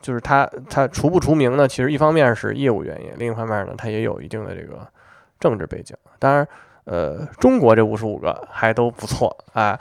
[0.00, 1.66] 就是它，它除不除名呢？
[1.66, 4.86] 其实一方面是业务原因，另一方面呢，它也有一定的这个
[5.40, 5.96] 政治背景。
[6.18, 6.46] 当然，
[6.84, 9.78] 呃，中国这五十五个还都不错啊，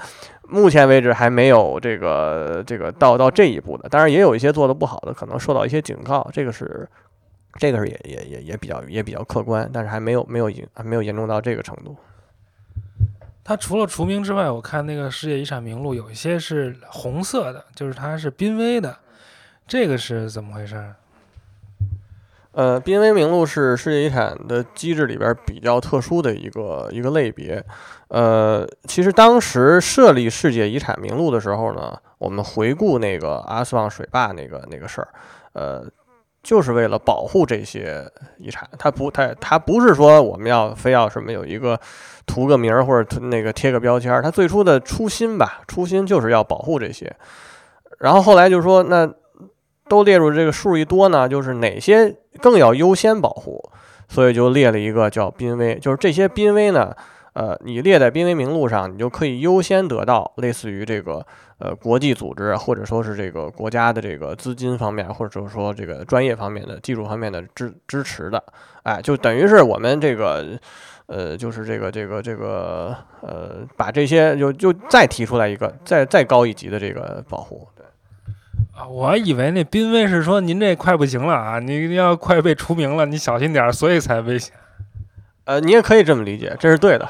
[0.48, 3.89] 目前为止还没有这个这个到到这一步的。
[3.89, 6.88] 当然，也有一些做的不好的，可能受到一些警告，这个是
[7.56, 11.96] 这个是也也也也比较也比较客观，但是还没有没有严还没有严重到这个程度。
[13.44, 18.98] 它除了除名之外，我看那个世界遗产名录有一些是红色的，就是它是濒危的。
[19.68, 20.94] 这个是怎么回事？
[22.54, 27.63] 呃，濒危名录是世界遗产的机制里边比较特殊的一个一个类别。
[28.10, 35.08] 呃，其实当时设立世界遗产名录的时候呢，我们回顾那个阿斯旺水坝那个那个事儿，
[35.54, 35.84] 呃，
[36.44, 38.06] 就是为了保护这些
[38.38, 38.70] 遗产。
[38.78, 41.80] 它不，它它不是说我们要非要什么有一个
[42.28, 44.22] 涂个名儿或者那个贴个标签儿。
[44.22, 47.12] 它最初的初心吧，初心就是要保护这些。
[47.98, 49.12] 然后后来就说那
[49.88, 53.62] 都列入这个数一多呢，就是哪些更要优先保护，
[54.08, 56.96] 所以就列了一个叫濒危，就是这些濒危呢。
[57.34, 61.26] 呃，你列在濒危名录上，你就可以优先得到类似于这个
[61.58, 68.43] 呃国际组织或者说是这个国家的这个资金方面，或者说这个专业方面的技术方面的支支持的，
[68.84, 70.46] 哎，就等于是我们这个
[71.08, 77.67] 呃，就是这个这个这个呃，把这些就就再提出来一个再再高一级的这个保护。
[78.76, 84.52] 啊，我以为那濒危是说您这快不行了啊，你要快被除名了，你小心点，所以才危险。
[85.46, 87.08] 呃，你也可以这么理解，这是对的。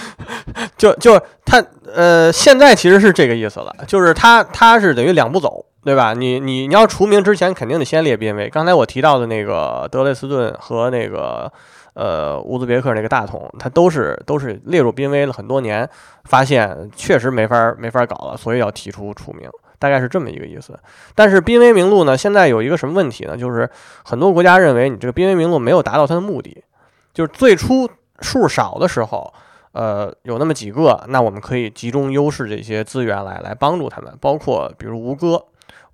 [0.78, 1.62] 就就他
[1.94, 6.14] 呃，现在其实是这个意思了，就是他他是等于两步走，对吧？
[6.14, 8.48] 你你你要除名之前，肯定得先列濒危。
[8.48, 11.50] 刚才我提到的那个德累斯顿和那个
[11.94, 15.88] 呃乌兹别克那个大统，它都是都是列入濒危了很多年，
[16.24, 20.78] 发现确实没法没法搞了，所以要提出除名，大概是这么一个意思。
[21.14, 23.36] 但是濒危名录呢，现在有一个什么问题呢？
[23.36, 23.68] 就是
[24.04, 26.62] 很多国家认为你这个濒危名录没有达到它的目的。
[27.14, 27.88] 就是最初
[28.20, 29.32] 数少的时候，
[29.72, 35.42] 呃，有那么几个，那我们可以集中优势这些资源来来帮助他们，包括比如吴哥，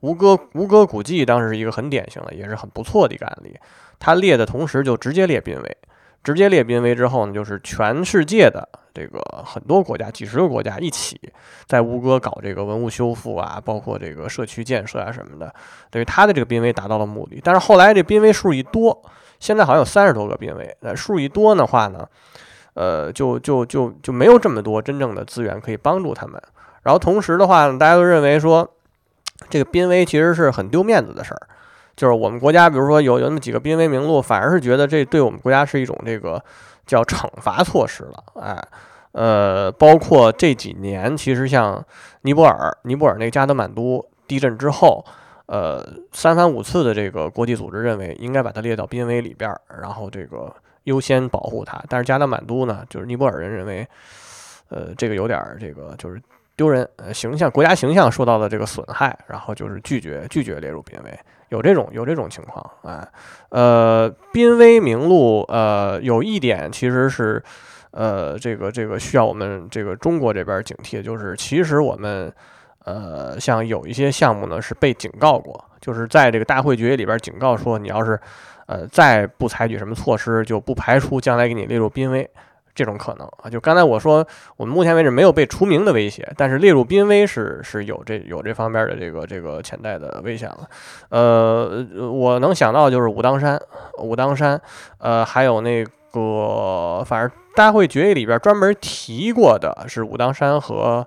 [0.00, 3.56] 吴哥吴哥古迹当时是一个很典型的，也是很不错的一个案例。
[4.00, 5.76] 它列的同时就直接列濒危，
[6.22, 11.20] 直接列濒危之后呢，就是全世界的这个很多国家，几十个国家一起
[11.66, 15.52] 在吴哥搞这个文物修复啊，包括这个社区建设啊什么的，
[15.90, 17.40] 等于它的这个濒危达到了目的。
[17.42, 19.02] 但是后来这濒危数一多。
[19.40, 22.06] 现在好像有三十多个濒危，那数一多的话呢，
[22.74, 26.40] 呃，就就就就没有这么多真正的资源可以帮助他们。
[26.84, 28.70] 然后同时的话呢，大家都认为说，
[29.50, 31.48] 这个濒危其实是很丢面子的事儿，
[31.96, 36.42] 就是我们国家，比如说有有那么几个濒危名录，反而是觉得这对我们国家是一种这个
[36.86, 38.24] 叫惩罚措施了。
[38.40, 38.62] 哎，
[39.12, 41.84] 呃，包括这几年，其实像
[42.22, 45.04] 尼泊尔，尼泊尔那个加德满都地震之后。
[45.46, 50.50] 呃，三番五次的这个国际组织认为应该把它列到濒危里边，然后这个
[50.84, 51.82] 优先保护它。
[51.90, 53.86] 但是加德满都呢，就是尼泊尔人认为，
[54.70, 56.18] 呃，这个有点这个就是
[56.56, 61.18] 丢人，呃，形象国家形象受到了这个损害，然后就是拒绝拒绝列入濒危。
[61.52, 63.08] 有这种有这种情况啊。
[63.50, 67.40] 呃，濒危名录，呃，有一点其实是，
[67.92, 72.32] 呃，这个这个需要我们这个中国这边警惕，就是其实我们。
[72.84, 78.18] 呃，像有一些项目呢是被警告过，就是在这个大会决议里边警告说，你要是
[78.66, 82.28] 呃再不采取什么措施，就不排除将来给你列入濒危
[82.74, 83.50] 这种可能啊。
[83.50, 90.68] 就刚才我说，我们目前为止没有被除名的威胁，但是列入濒危是是有这有这方面的这个这个潜在的危险了。
[91.08, 93.60] 呃，我能想到就是武当山，
[93.98, 94.60] 武当山，
[94.98, 101.06] 呃，还有那个反正大会决议里边专门提过的是武当山和。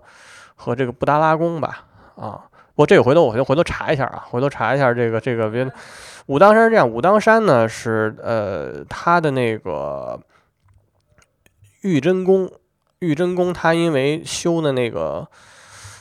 [0.57, 1.83] 和这个布达拉宫吧，
[2.15, 2.39] 啊，
[2.75, 5.69] 我这个回头我回头回头查一下啊，回头查一下这个这个别，
[6.27, 10.17] 武当山是这样，武当山呢是呃它的那个
[11.85, 12.49] 玉真宫，
[12.97, 15.27] 玉真宫它因为修的那个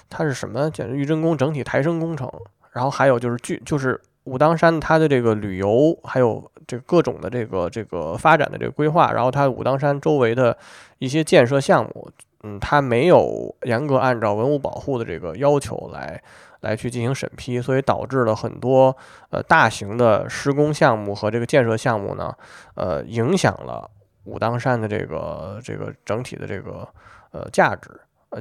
[0.08, 0.70] 它是什么？
[0.70, 2.26] 简直玉真宫整体抬升工程，
[2.72, 10.56] 然后还有就是据就是武当山它的这个旅游还有这各种的这个这个发展的这个规划，然后它武当山周围的
[10.98, 12.10] 一些建设项目。
[12.46, 16.22] 嗯，它没有严格按照文物保护的这个要求来
[16.60, 18.94] 来去进行审批，所以导致了很多
[19.30, 22.34] 呃大型的施工项目和这个建设项目呢，
[22.74, 23.90] 呃，影响了
[24.24, 26.86] 武当山的这个这个整体的这个
[27.32, 27.90] 呃价值。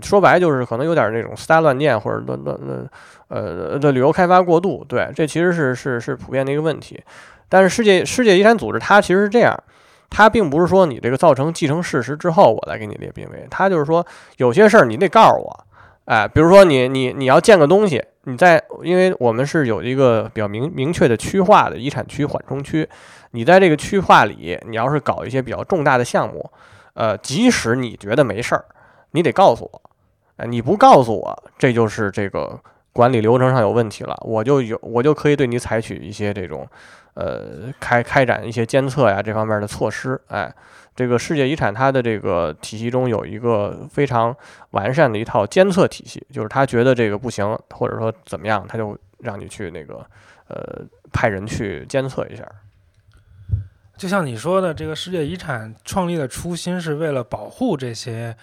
[0.02, 2.89] 说白就是可能有点那种私搭乱建或者乱乱乱
[3.28, 4.84] 呃的旅游开发过度。
[4.89, 7.00] 对，这其实是是是普遍的一个问题。
[7.48, 9.56] 但是世界世界遗产组织它其实是这样。
[10.10, 13.48] 它并不是说你这个造成既成事实之后，我来给你列濒危。
[13.50, 14.06] 它就是说
[14.38, 15.65] 有些事儿你得告诉我，
[16.06, 22.88] 哎，比如说你你你要建个东西，你在，因为我们是有一个比较明明确的区划的遗产区缓冲区，
[23.32, 26.50] 你在这个区划里，你要是搞一些比较重大的项目，
[26.94, 28.66] 呃，即使你觉得没事儿，
[29.12, 29.82] 你得告诉我，
[30.38, 32.60] 哎，你不告诉我，这就是这个
[32.92, 36.68] 管理流程上有问题了，我就有我就可以对你采取一些这种。
[37.16, 40.52] 呃，开开展一些监测呀这方面的措施，哎，
[40.95, 44.36] 这个世界遗产它的这个体系中有一个非常
[44.71, 50.06] 完善的一套监测体系，就是他觉得这个不行，或者说怎么样，他就让你去那个
[50.47, 52.48] 呃派人去监测一下。
[53.98, 58.35] 就像你说的，这个世界遗产创立的初心是为了保护这些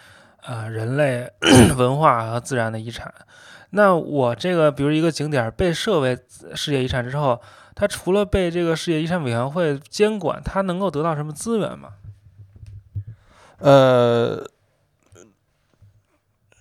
[0.42, 1.30] 呃人类
[1.76, 3.12] 文化和自然的遗产。
[3.70, 6.18] 那我这个比如一个景点被设为
[6.55, 7.40] 世界遗产之后。
[7.72, 11.88] 它除了被这个世界遗产委员会监管，它能够得到什么资源吗？
[13.61, 14.42] 呃，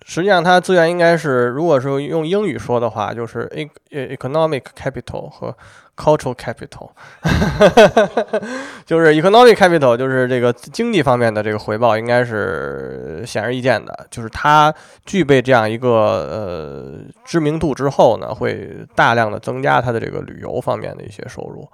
[0.04, 5.56] 实际上它资源应该是，如果说用英语说的话，就是 e economic capital 和
[5.96, 6.90] cultural capital，
[8.86, 14.74] 就是 economic capital 就是这个经济方面的这个回报应该是显而易见的，就是它
[15.04, 21.68] 具备这样一个呃知名度之后呢，会大量的增加它的这个旅游方面的一些收入。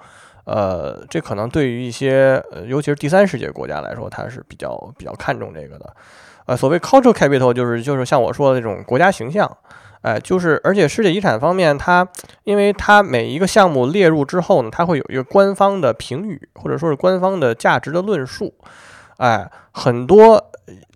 [0.46, 5.92] 呃，这可能对于一些，呃，尤其是第三世界国家来说，它是比较比较看重这个的。
[6.46, 9.50] 呃，所谓 cultural capital 就是就是像我说的那种国家形象，
[10.02, 12.06] 哎，就是而且世界遗产方面，它
[12.44, 18.54] 因为它每一个项目列入之后呢，它会有一个官方的评语，或者说是官方的价值的论述，
[19.16, 20.52] 哎，很多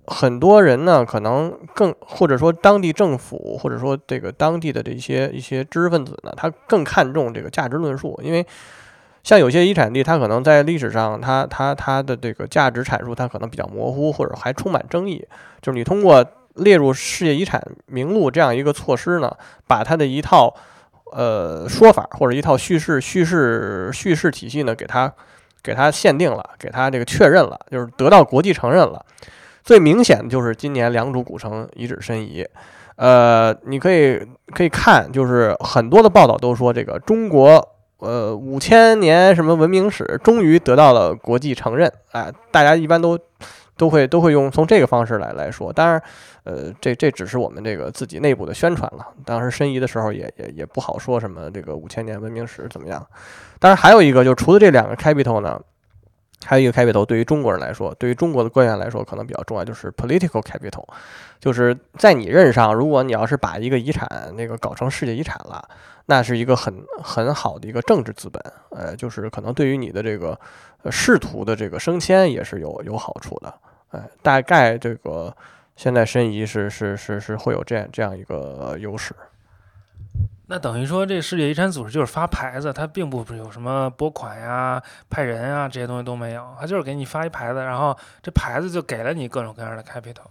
[0.06, 8.46] 很多人呢，可能更或者说当地政府或者说这个当地的这些一些知识分子呢，他更看重这个价值论述，因为。
[9.22, 15.26] 像有些遗产地，它可能在历史上，它它它的这个价值阐述，它可能比较模糊，或者还充满争议。
[15.60, 19.30] 就是你通过列入世界遗产名录这样一个措施呢，
[19.66, 20.54] 把它的一套
[21.12, 25.12] 呃说法或者一套叙事叙事叙事体系呢，给它
[25.62, 29.04] 给它限定了，给它这个确认了，就是得到国际承认了。
[29.62, 32.44] 最明显的就是今年良渚古城遗址申遗，
[32.96, 37.76] 呃，你可以可以看，就是很多的报道都说这个中国。
[38.00, 43.18] 呃，五千年什么文明史终于得到了国际承认，哎，大家一般都
[43.76, 45.70] 都会都会用从这个方式来来说。
[45.70, 46.02] 当然，
[46.44, 49.06] 呃，这这只是我们这个自己内部的宣传了。
[49.26, 53.06] 当时申遗的时候也也也不好说什么这个五千年文明史怎么样。
[53.58, 55.60] 当然还有一个，就除了这两个 capital 呢，
[56.44, 60.84] 还有一个 capital 对于中国人来说，对于中国的官员来说可能比较重要，就是 political capital，
[61.38, 65.68] 就是在你任上，如果你要是把一个遗产那个搞成世界遗产了。
[66.10, 70.36] 那是一个很很好的一个政治资本，呃，就是可能对于你的这个
[70.90, 73.54] 仕途的这个升迁也是有有好处的，
[73.90, 75.32] 哎，大概这个
[75.76, 79.14] 现在申遗是是是是会有这样这样一个优势。
[80.48, 90.26] 那等于说，这世界遗产组织就是发牌子，它并不是有什么拨款呀、派人啊这些东西都没有，它就是给你发一牌子，然后这牌子就给了你各种各样的 capital。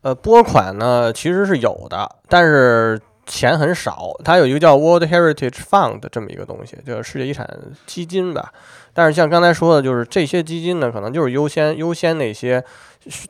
[0.00, 2.98] 呃，拨款呢其实是有的，但是。
[3.26, 7.46] 钱很少，它有一个叫 World Heritage Fund 这么一个东西，就是世界遗产
[7.84, 8.52] 基金吧。
[8.94, 12.64] 但是像刚才说的，就是这些基金呢，可能就是优先优先那些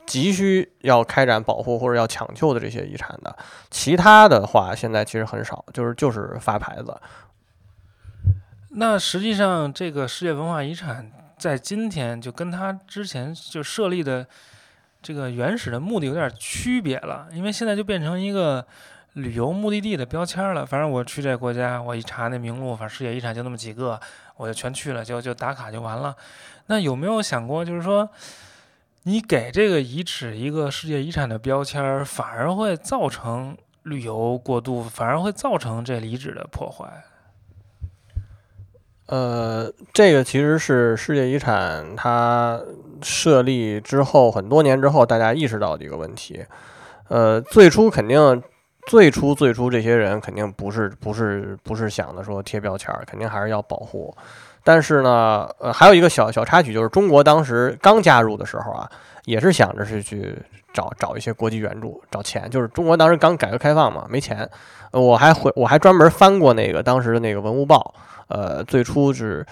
[0.05, 3.35] 急需要开展保护或者要抢救的这些遗产的。
[3.71, 6.95] 其他的话，现在其实很少，就是就是发牌子。
[8.69, 14.25] 那实际上，这个世界文化遗产在今天就跟它之前就设立的
[15.01, 18.65] 这个原始的目的有点区别了，因为现在就变成一个。
[19.17, 23.99] 旅游目的地的标签了，反正我去这国家，我一查那名录，反正世界遗产就那么几个，
[24.35, 26.15] 我就全去了，就就打卡就完了。
[26.67, 28.07] 那有没有想过，就是说，
[29.03, 36.85] 你给这个遗址一个世界遗产的标签，反而会造成旅游过度，反而会造成这遗址的破坏？
[39.07, 42.61] 呃，这个其实是世界遗产它
[43.01, 46.45] 设立之后很多年之后，大家意识到的一个问题。
[47.07, 48.43] 呃，最初肯定。
[48.87, 54.15] 最初最初，这些人肯定不是不是不是想的说贴标签儿，肯定还是要保护。
[54.63, 58.89] 但是呢，呃，还有一个小小插曲，就是中国当时刚加入的时候啊，
[59.25, 60.33] 也是想着是去
[60.73, 62.49] 找找一些国际援助，找钱。
[62.49, 64.49] 就是中国当时刚改革开放嘛，没钱。
[64.91, 67.93] 我还回我还专门翻过那个当时的那个文物报，
[68.29, 69.45] 呃，最初是。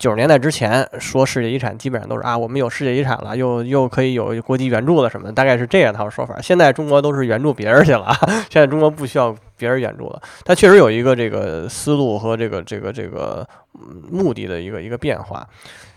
[0.00, 6.40] 九十年代之前说世界遗产，基本上都是啊，我们有世界遗产了，又又可以有国际援助了什么的，大概是这样套说法。
[6.40, 8.10] 现在中国都是援助别人去了，
[8.48, 10.18] 现在中国不需要别人援助了。
[10.42, 13.46] 它确实有一个这个思路和这个这个这个
[14.10, 15.46] 目的的一个一个变化。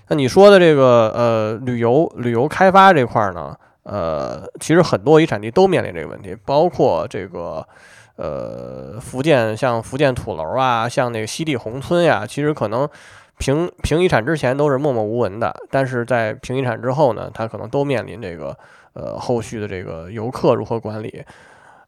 [0.10, 7.66] 那你说的这个呃旅游旅游开发这块呢，呃，其实很多遗产地都面临这个问题，包括这个
[8.18, 12.86] 呃福建像福建土楼啊，像那个西递宏村呀，其实可能。
[13.38, 18.58] 评评遗产之前都是默默无闻的，但是在评遗产之后呢，它可能都面临这个
[18.94, 21.24] 呃后续的这个游客如何管理。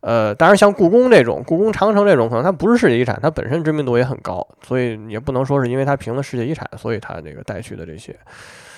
[0.01, 8.15] 呃，当然像故宫这种，故宫长城这种，可能它不是世界遗产，它本身知名度也很高，所以也不能说是因为它评了世界遗产，所以它这个带去的这些。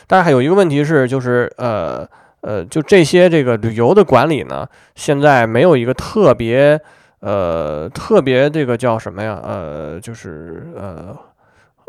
[0.05, 2.07] 但是还有一个问题是，就是呃
[2.41, 4.65] 呃，就这些这个旅游的管理呢，
[4.95, 6.79] 现在没有一个特别
[7.19, 9.41] 呃特别这个叫什么呀？
[9.43, 11.13] 呃，就是呃。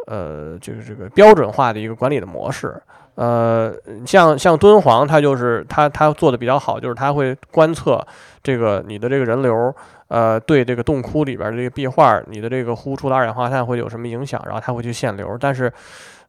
[0.08, 2.74] 呃，就是这个标准化的一个管理的模式。
[3.14, 3.74] 呃，
[4.06, 8.02] 像像敦煌，它就是它它做的比较好，就是它会观测
[8.42, 9.74] 这个你的这个人流，
[10.06, 15.36] 呃，对这个洞窟里边的这个壁画，你的这个呼出的二氧化碳会有什么影响，然后它会去限流。
[15.38, 15.70] 但是，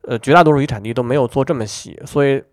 [0.01, 2.43] 呃，绝大多数遗产地都没有做这么细，所以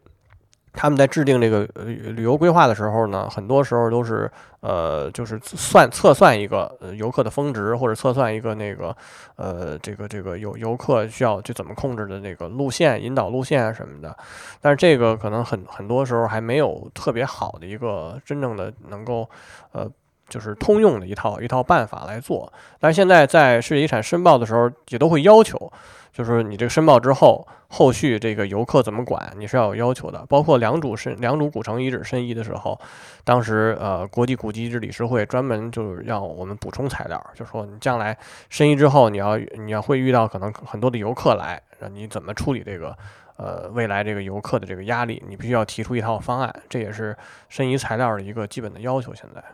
[0.77, 8.95] 他们在制定这个呃旅游规划的时候呢，很多时候都是呃，就是算测算一个游客的峰值，或者测算一个那个
[9.37, 14.15] 呃这个这个游游客需要去怎么控制的那个路线、引导路线啊什么的。
[14.61, 19.29] 但是这个可能很很多时候还没有特别好的一个真正的能够
[19.73, 19.91] 呃
[20.29, 22.53] 就是通用的一套一套办法来做。
[22.79, 25.73] 但是现在在世界遗产申报的时候，也都会要求。
[26.17, 30.25] 就是你这个申报之后，后续这个游客怎么管，你是要有要求的。
[30.31, 32.81] 包括良渚申良渚古城遗址申遗的时候，
[33.23, 38.17] 当时呃国际古迹遗址理事会专门就是要我们补充材料，就说你将来
[38.49, 41.61] 申遗之后，你要你要会遇到可能很多的游客来，
[41.93, 42.97] 你怎么处理这个
[43.37, 47.15] 呃未来这个游客的这个压力，你必须要提出一套方案，这也是
[47.51, 49.15] 申遗材料的一个基本的要求。
[49.15, 49.45] 现在。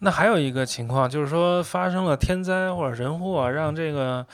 [0.00, 4.24] 那还有一个情况，就是说发生了天灾或者人祸，让这个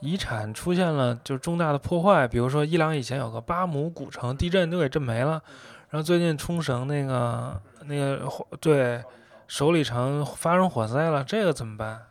[0.00, 2.28] 遗产出现了就重大的破坏。
[2.28, 5.42] 比如说伊朗以前有个巴姆古城，地震都给震没了。
[5.90, 8.20] 然后最近冲绳那个那个
[8.60, 9.02] 对
[9.46, 12.02] 首里城发生火灾了，这个怎么办？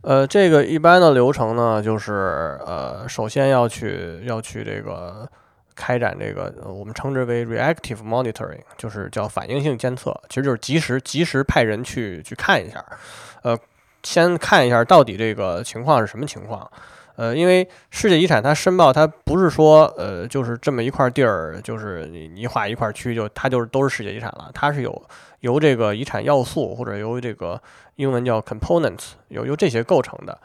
[0.00, 5.30] 呃，这个一般的流程呢，就是呃，首先要去要去这个。
[5.74, 12.84] 开展这个，我们称之为 reactive monitoring，就是叫反应性监测，其实就是及时及时派人去去看一下，
[13.42, 13.58] 呃，
[14.02, 16.70] 先看一下到底这个情况是什么情况，
[17.16, 25.02] 呃，因为世界遗产它申报它不是说呃就是这么一块地儿，就是你你划一块区就它就是都是世界遗产了，它是有
[25.40, 27.60] 由这个遗产要素或者由这个
[27.96, 30.38] 英文叫 components，由由这些构成的，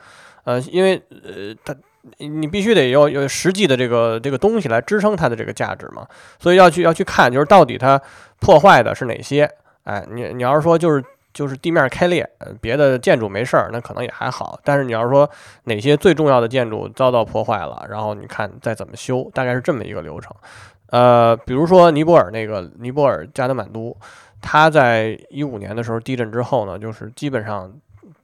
[0.44, 1.76] 呃，因为呃它。
[2.20, 6.08] 你必须得有有实际的这个这个东西来支撑它的这个价值嘛，
[6.40, 8.02] 所以要去要去看，就是到底它
[8.40, 9.50] 破坏的是哪些？
[9.84, 12.30] 哎，你你要是说就是就是地面开裂，
[12.62, 14.60] 别的建筑没事儿，那可能也还好。
[14.64, 15.30] 但是你要是说
[15.66, 20.34] 哪些最重要的建筑遭到破坏了，然后你看再怎么修，大概是这么一个流程。
[20.90, 23.96] 呃，比如说尼泊尔那个尼泊尔加德满都，
[24.42, 27.72] 它在一五年的时候地震之后呢，就是基本上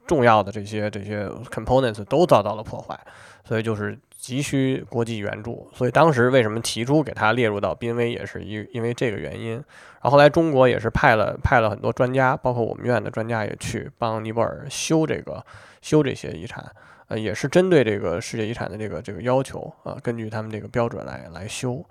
[0.06, 2.98] 重要的这些这些 components 都遭到了破坏。
[3.44, 9.52] 所以就是急需国际援助，所以当时为什么提出给他列入到濒危，也是因因为这个原因。
[9.52, 15.44] 然后后来中国也是派了派了很多专家，包括我们院的专家也去帮尼泊尔修这个
[15.82, 16.64] 修这些遗产，
[17.08, 21.84] 呃，也是针对这个世界遗产的这个这个要求啊，根据他们这个标准来来修。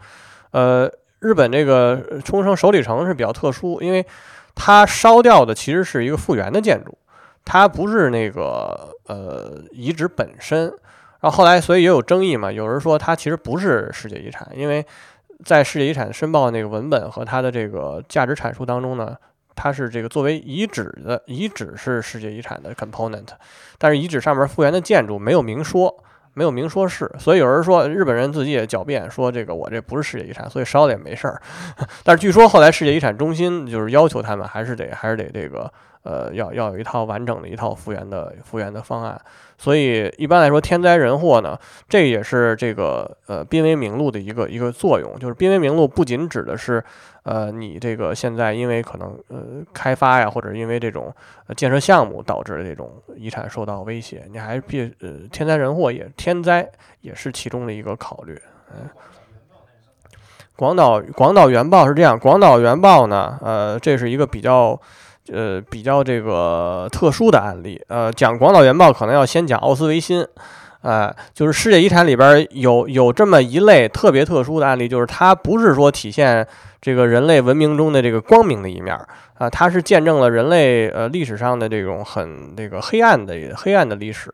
[0.50, 4.04] 呃，日本这个冲绳首里城是比较特殊，因为
[4.56, 6.98] 它烧掉的其实是一个复原的建筑，
[7.46, 10.74] 它不是那个呃遗址本身。
[11.24, 12.52] 然后后来，所以也有争议嘛。
[12.52, 14.86] 有人说它其实不是世界遗产，因为
[15.46, 19.16] 在世界遗产申报那个文本和它的这个价值阐述当中呢，
[19.56, 23.30] 它是这个作为遗址的遗址是世界遗产的 component，
[23.78, 26.04] 但是遗址上面复原的建筑没有明说，
[26.34, 27.10] 没有明说是。
[27.18, 31.42] 所以有人说日本人自己也狡辩说这个我这不是世界遗产，所以烧了也没事儿。
[32.04, 35.72] 但是据说后来世界遗产中心就是要求他们还是得还是得这个。
[36.04, 39.22] 呃，要要有一套完整的一套复原的复原的方案，
[39.64, 41.58] 所以一般来说，天灾人祸呢，
[41.88, 45.18] 这也是这个呃濒危名录的一个一个作用。
[45.18, 46.84] 就是濒危名录不仅指的是，
[47.24, 51.16] 呃，你这个现在因为可能呃开发呀，或者因为这种
[51.56, 58.38] 建设项目导致的这种遗产受到威胁，你还必呃天灾人祸也天灾也是其中的一个考虑。
[58.74, 58.90] 嗯，
[60.58, 64.78] 广岛广岛原爆是这样，广岛原爆呢，呃，这是一个比较。
[65.32, 70.26] 呃，比较这个特殊的案例，呃，讲广岛原爆可能要先讲奥斯维辛，
[70.82, 76.46] 呃，就是世界遗产里边有有这么一类特别特殊的案例，就是它不是说体现
[76.82, 78.94] 这个人类文明中的这个光明的一面
[79.36, 84.30] 啊，它是见证了人类呃历史上的这种很这个黑暗的黑暗的历史，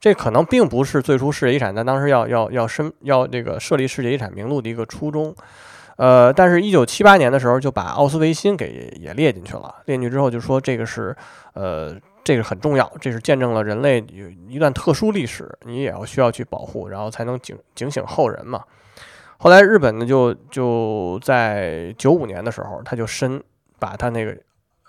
[0.00, 5.32] 这可能并不是最初世界遗产它当时要要要申要这个设立世界遗产名录的一个初衷。
[6.02, 9.72] 呃，但是，一九七八年的时候就把奥斯维辛给也列进去了。
[9.84, 11.16] 列进去之后就说这个是，
[11.52, 11.94] 呃，
[12.24, 18.64] 这个很重要，这是见证了人类有一段特殊历史，你也要需要去保护，然后才能警警醒后人嘛。
[19.38, 23.40] 后来日本呢，就就在九五年的时候，他就申
[23.78, 24.36] 把他那个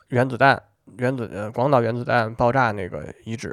[0.08, 0.60] 原子弹、
[0.98, 3.50] 原子呃广岛原子弹爆炸那个遗址，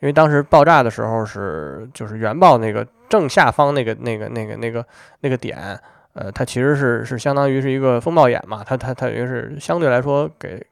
[0.00, 4.84] 因为当时爆炸的时候是就是原爆那个正下方那个那个那个那个
[5.20, 5.80] 那个点。
[6.16, 10.66] 呃，它其实是是相当于是一个风暴眼嘛，它它它于是相对来说给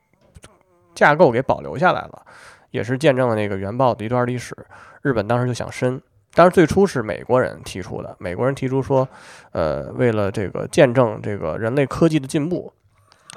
[0.95, 2.23] 架构给保留下来了，
[2.71, 4.57] 也是见证了那个原爆的一段历史。
[5.03, 6.01] 日本当时就想申，
[6.33, 9.07] 当时最初是美国人提出的，美国人提出说，
[9.53, 12.73] 呃，为了这个见证这个人类科技的进步，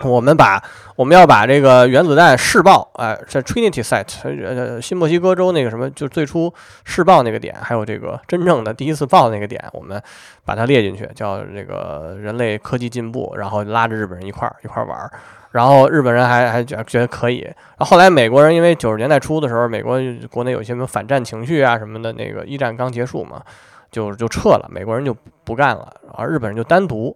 [0.04, 0.62] 我们把
[0.96, 10.02] 我们要把这个原子弹试爆，哎，在 Trinity Site，呃，新墨西哥州那个什么，就最初试爆那个点，还有这个真正的第一次爆那个点，我们
[10.46, 15.12] 把它列进去，叫这个人类科技进步，然后拉着日本人一块儿一块儿玩儿，
[15.52, 23.42] 然后日本人还还觉觉得可以，然后后来美国人因为九十年代初的时候，美国国内有些什么反战情绪啊什么的，那个一战刚结束嘛，
[23.90, 27.16] 就就撤了，美国人就不干了，而日本人就单独。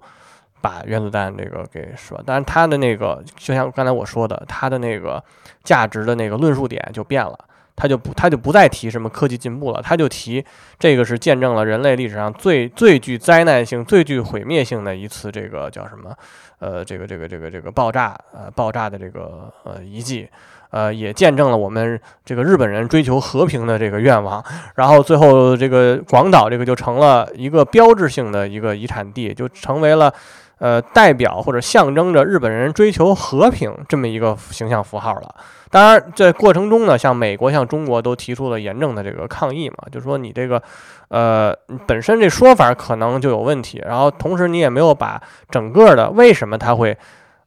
[0.61, 5.21] 把原子弹这个给说，但是他的那个就像刚才我说的，它的那个
[5.63, 7.37] 价值的那个论述点就变了，
[7.75, 10.45] 他就不他就不再提什么科技进步了，他就提
[10.77, 16.15] 这个是见证了人类历史上最最具灾难性、最具毁灭性的一次这个叫什么？
[16.59, 20.29] 呃，这个这个这个这个爆炸呃爆炸的这个呃遗迹，
[20.69, 24.43] 呃也见证了我们这个日本人追求和平的这个愿望，
[24.75, 30.13] 然后最后这个广岛这个就成了一个标志性的一个遗产地，就成为了。
[30.61, 35.35] 呃，代表或者象征着日本人追求和平这么一个形象符号了。
[35.71, 40.61] 当然，在过程中呢，像美国、像中国都提出了严正的这个抗议嘛，就是说你这个，
[41.07, 41.51] 呃，
[41.87, 43.81] 本身这说法可能就有问题。
[43.83, 46.95] 然后，同时你也没有把整个的为什么他会，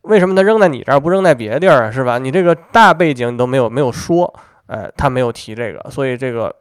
[0.02, 2.18] 为什么他扔在你这儿不扔在别的地儿，是吧？
[2.18, 4.34] 你这个大背景都没有没有说，
[4.66, 6.52] 呃，他没有提这个，所以这个，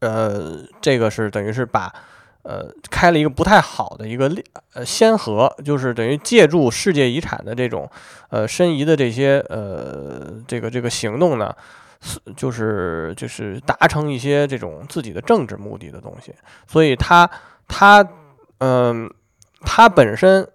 [0.00, 1.92] 呃，这个是等于是把。
[2.42, 4.28] 呃，开了一个不太好的一个
[4.74, 7.88] 呃先河，就是等于借助世界遗产的这种
[8.30, 11.54] 呃申遗的这些呃这个这个行动呢，
[12.00, 16.34] 是就是就是达成一些这种自己的政治目的的东西。
[16.66, 17.30] 所以他
[17.68, 18.04] 他
[18.58, 19.08] 嗯，
[19.60, 20.48] 他本身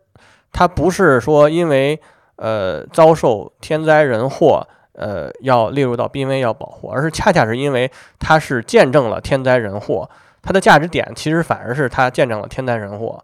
[0.52, 1.98] 他不是说因为
[2.36, 10.10] 呃遭受天灾人祸呃要列入到濒危要保护，而是恰恰是因为它是见证了天灾人祸。
[10.48, 13.22] 它的价值点其实反而是它见证了天灾人祸，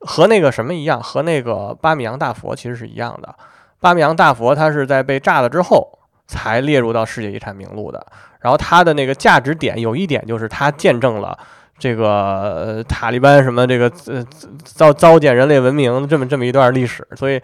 [0.00, 3.32] 和那个什么一样，和那个巴米扬大佛其实是一样的。
[3.78, 5.88] 巴米扬大佛它是在被炸了之后
[6.26, 8.04] 才列入到世界遗产名录的，
[8.40, 11.38] 然后它的那个价值点有一点就是它见证了
[11.78, 14.24] 这个塔利班什么这个呃
[14.64, 17.40] 遭糟践人类文明这么这么一段历史，所以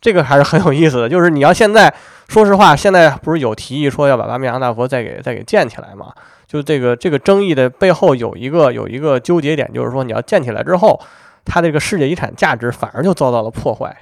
[0.00, 1.08] 这个还是很有意思的。
[1.08, 1.92] 就是你要现在
[2.28, 6.12] 说实话，现在不是有提议说要把巴米扬大佛再给再给建起来吗？
[6.48, 10.98] 就这个这个争议的背后有一个有一个纠结点，就是说你要建起来之后，
[11.44, 13.94] 它这个世界遗产价值反而就遭到了破坏，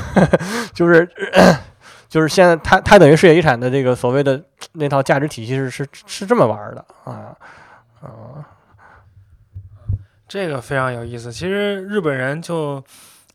[0.72, 1.06] 就是
[2.08, 7.36] 就是现在它它等于世界遗产的这个所谓的那套价值体系是是是这么玩的啊
[8.00, 8.40] 啊，
[10.26, 11.30] 这个非常有意思。
[11.30, 12.82] 其实日本人就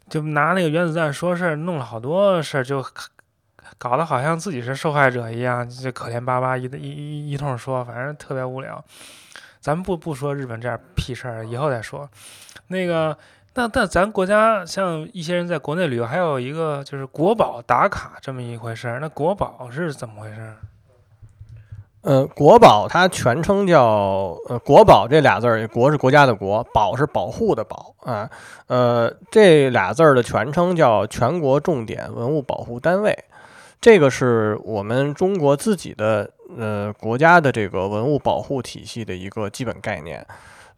[0.09, 2.83] 就拿那个原子弹说事儿，弄了好多事儿就。
[3.81, 8.79] 搞得好像自己是受害者一样，就可怜巴巴一一一一通说，反正特别无聊。
[9.59, 12.07] 咱们不不说日本这样屁事儿，以后再说。
[12.67, 13.17] 那个，
[13.55, 18.99] 那那咱国家像一些人在国内旅游，还有一个就是国宝打卡这么一回事儿。
[18.99, 20.53] 那国宝是怎么回事？
[22.01, 28.29] 呃，国宝它全称叫呃国宝这俩字儿，国是国家的国，宝是保护的保啊。
[28.67, 33.25] 呃，这俩字儿的全称叫全国重点文物保护单位。
[33.81, 40.23] 这个是我们中国自己的呃国家的这个文物保护体系的一个基本概念，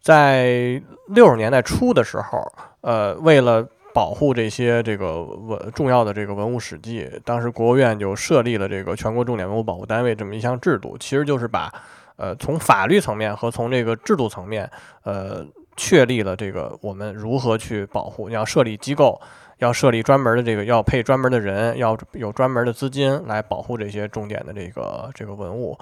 [0.00, 2.50] 在六十年代初的时候，
[2.80, 11.70] 呃，为了保护这些这个文重要的这个文物史迹，当时国务院就设立了这个全国重点文物保护单位这么一项制度，其实就是把
[12.16, 14.68] 呃从法律层面和从这个制度层面，
[15.02, 15.44] 呃，
[15.76, 19.20] 确立了这个我们如何去保护，要设立机构。
[19.58, 25.78] 要设立专门的这个，要配专门的人，要有专门的资金来保护这些重点的这个这个文物。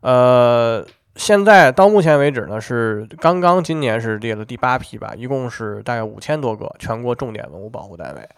[0.00, 0.84] 呃，
[1.14, 8.28] 现在到目前为止呢，是刚刚今年是列了第八批吧，一共是大概五千多个全国重点文物保护单位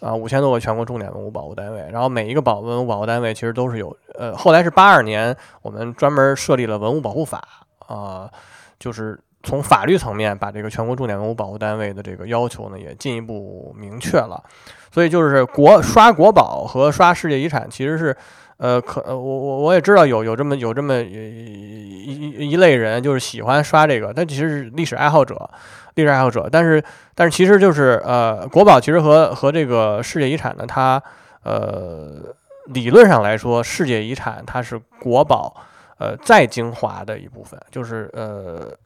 [0.00, 1.86] 啊，五千多个全国重点文物保护单位。
[1.92, 7.46] 然后每一个保文物保护单位其实都是有，呃，后来是八二年我们专门设立了文物保护法
[7.86, 8.30] 啊，
[8.78, 9.20] 就是。
[9.42, 14.42] 从法律层面，把这个全国重点文物保护单位的这个要求呢，也进一步明确了。
[14.90, 18.14] 所以就是国刷国宝和刷世界遗产，其实是，
[18.58, 25.48] 呃，可我我我也知道有有这么有这么一一一类人，就是喜欢刷这个，但其实是历史爱好者，
[25.94, 26.46] 历史爱好者。
[26.52, 26.82] 但是
[27.14, 31.02] 但是其实就是呃，国宝其实和和这个世界遗产呢，它
[31.42, 32.34] 呃
[32.66, 35.56] 理论上来说，世界遗产它是国宝
[35.98, 38.76] 呃再精华的一部分，就是呃。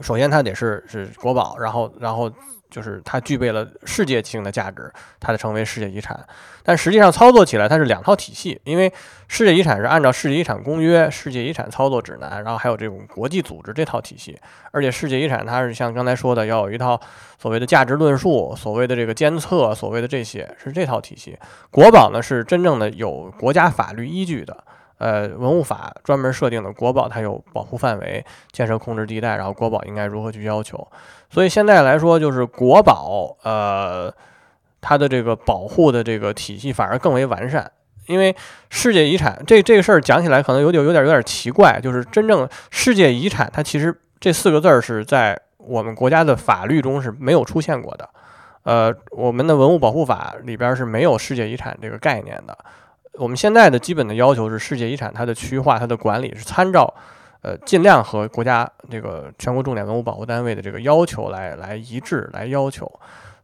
[0.00, 2.30] 首先，它得是是国宝，然后然后
[2.70, 6.18] 就是它具备了世界性的价值，它才成为世界遗产。
[6.62, 8.92] 但实际上操作起来它是两套体系，因为
[9.28, 14.38] 世界遗产是按照世界遗产公约、世界遗产操作指南，然后还有这种国际组织这套体系。
[14.72, 16.98] 而且世界遗产它是像刚才说的，要有一套
[17.38, 21.38] 所谓的价值论述、所谓的这个监测、所谓的这些是这套体系。
[21.70, 24.64] 国宝呢是真正的有国家法律依据的。
[24.98, 30.86] 呃，文物法专门设定的国宝，它有保护范围、建设控制地带，然后国宝应该如何去要求。
[31.28, 34.14] 所以现在来说，就是国宝，呃，
[34.80, 37.70] 它的这个保护的这个体系反而更为完善。
[38.06, 38.36] 因为
[38.68, 48.08] 世界遗产这这个事儿讲起来可能有点有点有点奇怪，就是真正世界遗产，它其实这四个字儿是在我们国家的法律中是没有出现过的。
[48.64, 52.56] 呃，我们的文物保护法里边是没有世界遗产这个概念的。
[53.18, 56.92] 我们现在的基本的要求是，世界遗产它的区域化、它的管理是参照，
[57.42, 62.90] 呃，尽量和国家这个全国重点文物保护单位的这个要求来来一致来要求。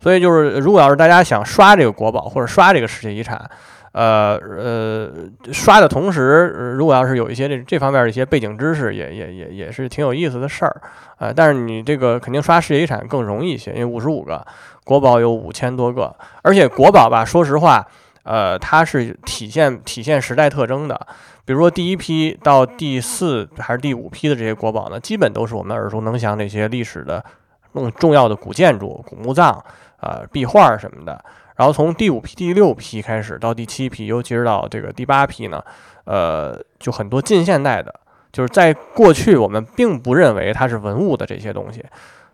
[0.01, 3.49] 所以就是，如果要是大家想刷这个国宝或者刷这个世界遗产，
[3.93, 5.13] 呃呃，
[5.53, 10.81] 刷的同时，如果要是有一些这这方面的一些背景知识，也也也也是挺有意思的事儿
[11.19, 11.33] 啊。
[11.35, 14.45] 但是你这个肯定刷世界遗产更容易一些，因为五十五个
[14.83, 16.13] 国宝有五千多个，
[16.43, 17.87] 而且国宝吧，说实话。
[18.23, 21.07] 呃，它是体现体现时代特征的，
[21.45, 27.25] 比如说第一批到第四还是第五批的这些国宝呢，基本都是我们耳熟能详那些历史的
[27.73, 29.65] 更重要的古建筑、古墓葬
[30.01, 31.25] 呃、壁画什么的。
[31.57, 35.65] 然后从第五批、第六批开始到第七批，尤其是到这个第八批呢，
[36.05, 37.95] 呃，就很多近现代的，
[38.31, 41.85] 就是在过去我们并不认为它是文物的这些东西，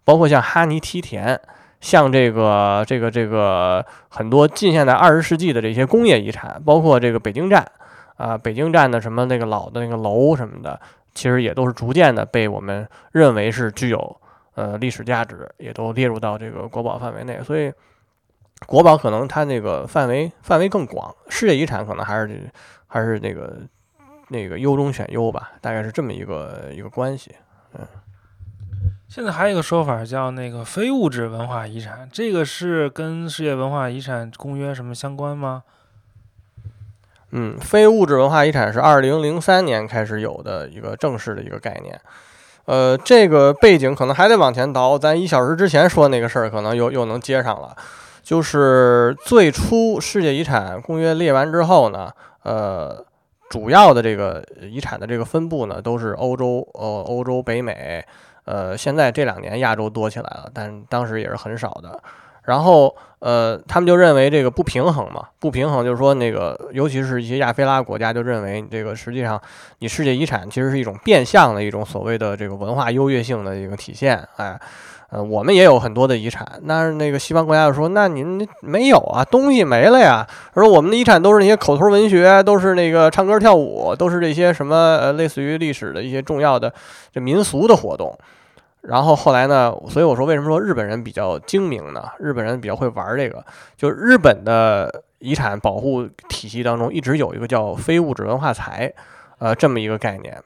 [0.05, 1.41] 包括像哈尼梯田。
[1.87, 7.65] 像这个这个这个很多近现代二十世纪的这些工业遗产，包括这个北京站
[8.17, 10.81] 啊，北京站的什么那个老的那个楼什么的，
[11.15, 14.21] 其实也都是逐渐的被我们认为是具有
[14.57, 17.41] 呃历史价值，也都列入到这个国宝范围内。
[17.45, 17.73] 所以
[18.67, 22.51] 国宝可能它那个范围范围更广，世界遗产可能还是
[22.89, 23.59] 还是那个
[24.27, 27.31] 那个优中选优吧，大概是这么一个一个关系，
[29.09, 35.63] 现在还有一个说法叫那个非物质文化遗产，这个是跟世界文化遗产公约什么相关吗？
[37.31, 41.99] 嗯，非物质文化遗产是二零零三年开始有的一个正式的一个概念。
[42.67, 47.77] 呃，这个背景可能还得往前倒，咱一小时之前说那个事儿，可能又又能接上了。
[48.23, 52.11] 就是最初世界遗产公约列完之后呢，
[52.43, 53.05] 呃，
[53.49, 58.05] 主要的这个遗产的这个分布呢，都是欧洲，呃，欧洲、北美。
[58.47, 62.03] 呃，现在这两年亚洲多起来了，但当时也是很少的。
[62.45, 69.41] 然后，呃，他们就认为这个不平衡嘛，不平衡就是说那个，尤其是一些亚非拉国家就认为这个实际上
[69.81, 74.25] 你世界遗产其实是一种变相的一种所谓的这个文化优越性的一个体现。
[74.37, 74.57] 哎，
[75.11, 80.27] 呃，我们也有很多的遗产，那那个西方国家就说，那您没有啊，东西没了呀。
[80.55, 86.73] 而我们的遗产都是那些口头文学，都是那个唱歌跳舞，都是这些什么呃类似于历史的一些重要的
[87.13, 88.19] 这民俗的活动。
[88.83, 89.75] 然后后来呢？
[89.89, 92.05] 所以我说，为什么说日本人比较精明呢？
[92.21, 93.45] 日本人比较会玩这个，
[93.77, 98.93] 就日本的遗产保护体系当中，一直有一个叫非物质文化财，
[99.39, 100.41] 呃，这么一个概念。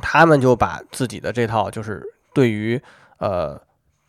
[0.00, 2.02] 他们就把自己的这套，就是
[2.34, 2.80] 对于
[3.18, 3.60] 呃，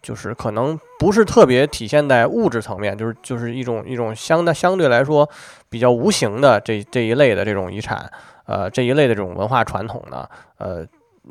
[0.04, 5.28] 就是可能不是特别体现在物质层面，就是就是一种一种相的相对来说
[5.70, 8.08] 比较无形的这这一类的这种遗产，
[8.45, 10.30] 呃，这一类的这种文化传统呢，
[10.60, 10.86] 呃。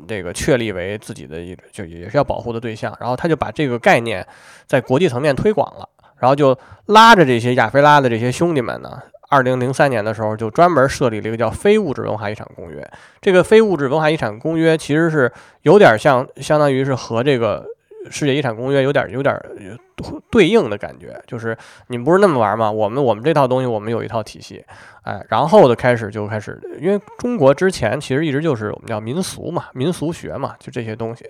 [0.07, 4.25] 这个确立为自己的一就也是要保护的对象，然后他就把这个概念
[4.65, 6.57] 在国际层面推广了，然后就
[6.87, 8.99] 拉着这些亚非拉的这些兄弟们呢，
[9.29, 12.91] 二零零三年的时候就专门设立了一个叫非物质文化遗产公约。
[13.21, 17.63] 这个非物质文化遗产公约其实是有点像，相当于是和这个。
[18.09, 19.35] 世界遗产公约有点有点
[20.29, 22.71] 对应的感觉，就是你们不是那么玩吗？
[22.71, 24.63] 我们我们这套东西，我们有一套体系，
[25.03, 31.29] 哎，然后的开始就开始，因为中国之前其实一直就是我们叫民俗嘛，民俗学嘛，就这些东西。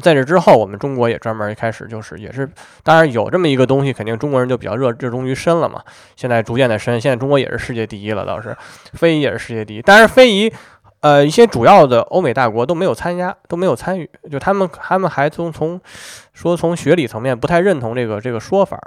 [0.00, 2.48] 在这之后，我们中国也专门一开始就是也是，
[2.84, 5.82] 当然有这么一个东西，肯定中国人就比较热热衷于申了嘛。
[6.14, 8.56] 现在逐渐的申，现在中国也是世界第一了，倒是
[8.92, 10.52] 非遗也是世界第一，但是非遗。
[11.00, 15.80] 呃，一些主要的欧美大国都没有参加，都没有参与，就他们他们还从从
[16.34, 18.78] 说从学理层面不太认同这个这个说法。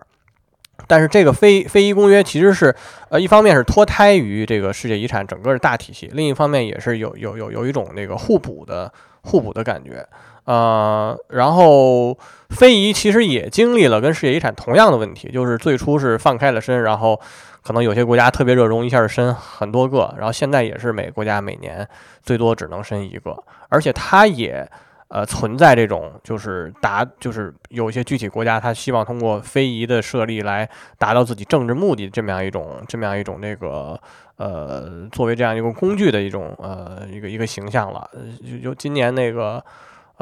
[0.88, 2.76] 但是这个非非遗公约其实是
[3.10, 8.92] 呃一方面是脱胎于这个世界遗产整个的大体系，另一方面也是有有有有一种那个互补的
[9.22, 10.06] 互补的感觉。
[10.46, 12.16] 呃，然后
[12.50, 17.20] 非遗其实也经历了跟世界遗产同样的问题，就是最初是放开了身，然后。
[17.64, 21.88] 可能有些国家特别热衷，一下申很多个，然后现在也是每个国家每年
[22.22, 23.36] 最多只能申一个，
[23.70, 24.70] 而且它也，
[25.08, 34.00] 呃，存在这种就是达，就是有一些具体国家，他希望通过非遗的设立来达到自己政治目的，这么样一种，这么样一种那个，
[34.38, 38.10] 呃，作为这样一个工具的一种，呃，一个一个形象了。
[38.44, 39.64] 就就今年那个，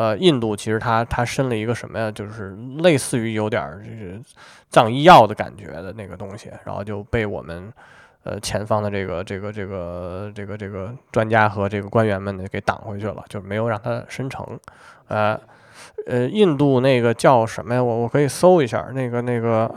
[0.01, 2.11] 呃，印度其实它它申了一个什么呀？
[2.11, 4.19] 就是类似于有点儿就是
[4.69, 7.71] 藏医药的感觉的那个东西，然后就被我们。
[8.23, 14.45] 呃，前方的这个这个这个这个这个专家和这个官员们呢，给挡回去了，就没有让它申成。
[15.07, 15.35] 呃
[16.05, 17.83] 呃，印度那个叫什么呀？
[17.83, 19.73] 我我可以搜一下，那个那个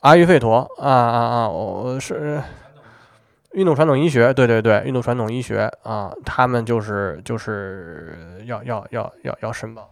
[0.00, 1.48] 阿育吠陀啊啊啊！
[1.50, 2.42] 我是
[3.58, 9.90] 运动传统医学，对对对，运动传统医学啊，他们就是就是要要要要要申报。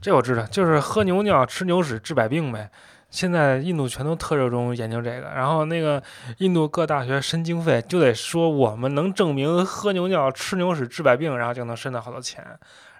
[0.00, 2.70] 这我知道，就是喝牛尿、吃牛屎治百病呗。
[3.10, 6.02] 现在印度全都特热衷研究这个，然后那个
[6.38, 12.42] 印度各大学申经费就得说我们能证明喝牛尿、吃牛屎治百病，然后就能申到好多钱，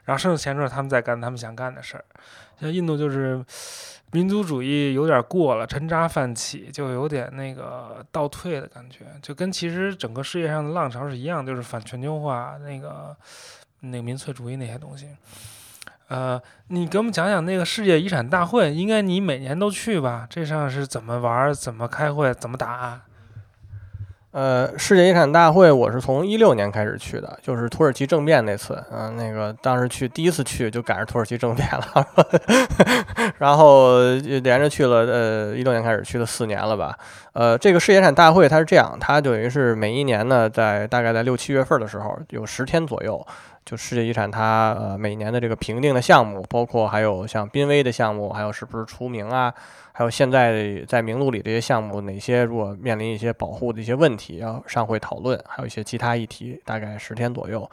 [0.05, 2.05] 然后申到钱之后他们再干他们想干的事儿。
[2.61, 3.43] 像印度就是
[4.13, 13.15] 民族主义有点过了，沉渣泛起，就有点那个倒退的感觉，就跟其实整个世界上的浪潮是一样，就是反全球化那个
[13.81, 15.09] 那个民粹主义那些东西。
[16.09, 20.25] 呃，你给我们讲讲那个世界遗产大会，应该你每年都去吧？
[20.31, 21.53] 这上是怎么玩？
[21.53, 22.33] 怎么开会？
[22.35, 23.03] 怎么打？
[24.37, 28.85] 呃，世界遗产大会我是从一六年开始去的，就是土耳其政变那次。
[28.93, 32.07] 嗯，那个当时去第一次去就赶上土耳其政变了，
[33.41, 35.07] 然后就连着去了。
[35.07, 36.95] 呃，一六年开始去了四年了吧？
[37.33, 43.27] 呃，这个世界遗产大会它是这样，它等于是每一年呢，在大概在六七月份的时候，有十天左右。
[43.65, 49.53] 就世界遗产，它呃每年的这个评定的项目，包括还有像濒危的项目，还有是不是除名啊，
[49.99, 57.67] 还有现在在名录里这些项目，哪些如果面临一些保护的一些问题，要上会讨论，还有一些其他议题，大概十天左右，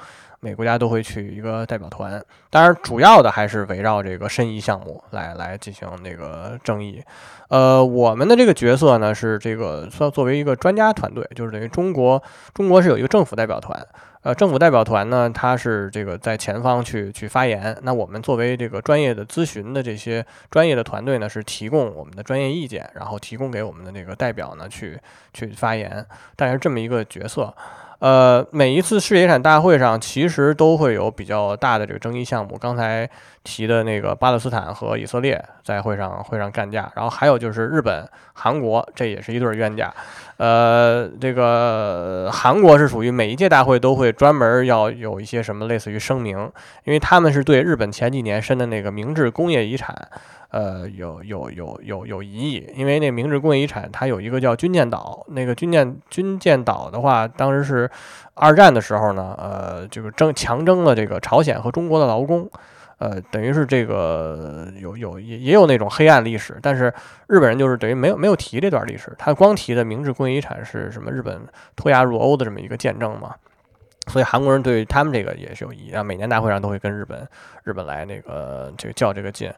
[0.44, 7.02] 每国家都会去一个代表团，当然主要的还是围绕这个申遗项目来来进行那个争议。
[7.48, 12.22] 呃，我们的这个角色呢是这个算作为一个专家团队，就是等于中国
[12.54, 13.88] 中国是有一个政府代表团。
[14.24, 17.78] 呃，政府代表团呢，他是这个在前方去去发言。
[17.82, 24.98] 那我们作为这个专业的咨询的这些专业的团队呢，是提供我们的专业意见，然后提供给我们的那个代表呢去
[25.34, 26.06] 去发言，
[26.38, 27.54] 大概是这么一个角色。
[28.04, 32.58] 呃，每一次世界遗产大会上，其实都会有比较大的这个争议项目。
[32.58, 33.10] 刚才
[33.46, 39.90] 提的那个巴勒斯坦和以色列在会上会上干架，然后还有就是日本、韩国，这也是一对冤家。
[40.36, 46.38] 呃，这个韩国是属于每一届大会都会专门要有一些什么类似于声明，
[46.84, 49.96] 因为他们是对日本前几年申的那个明治工业遗产。
[50.54, 57.90] 呃，有有有有有疑义，因为那明治工业遗产它有一个叫军舰岛，那个军舰军舰岛的话，当时是
[58.36, 62.48] 二战的时候呢，呃，这个争强征了这个朝鲜和中国的劳工，
[63.00, 66.94] 呃，等于是这个有有也也有那种黑暗历史，但是
[67.26, 71.42] 日本人就是等于没有没有提这段历史，他光提的明治工业遗产是什么日本
[71.76, 73.34] 脱亚入欧的这么一个见证嘛，
[74.06, 77.28] 所以韩国人对他们这个也是有疑，然后每年大会上都会跟日本
[77.64, 79.52] 日本来那个这个较这个劲。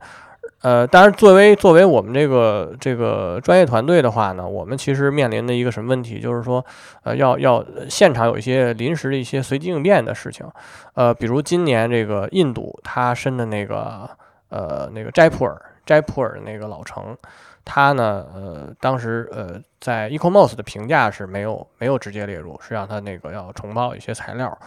[0.61, 6.65] 呃，当然，作为作为我们这个这个专业团队的话呢，我们其实面临的一个什么问题，就是说，
[7.03, 10.49] 呃，要要现场有一些临时的一些随机应变的事情，
[10.95, 14.09] 呃，比如今年这个印度它申的那个
[14.49, 17.15] 呃那个斋普尔斋普尔那个老城，
[17.63, 24.57] 它呢呃当时呃在 Ecomos 的评价是没有没有直接列入，是让它那个要重报一些材料，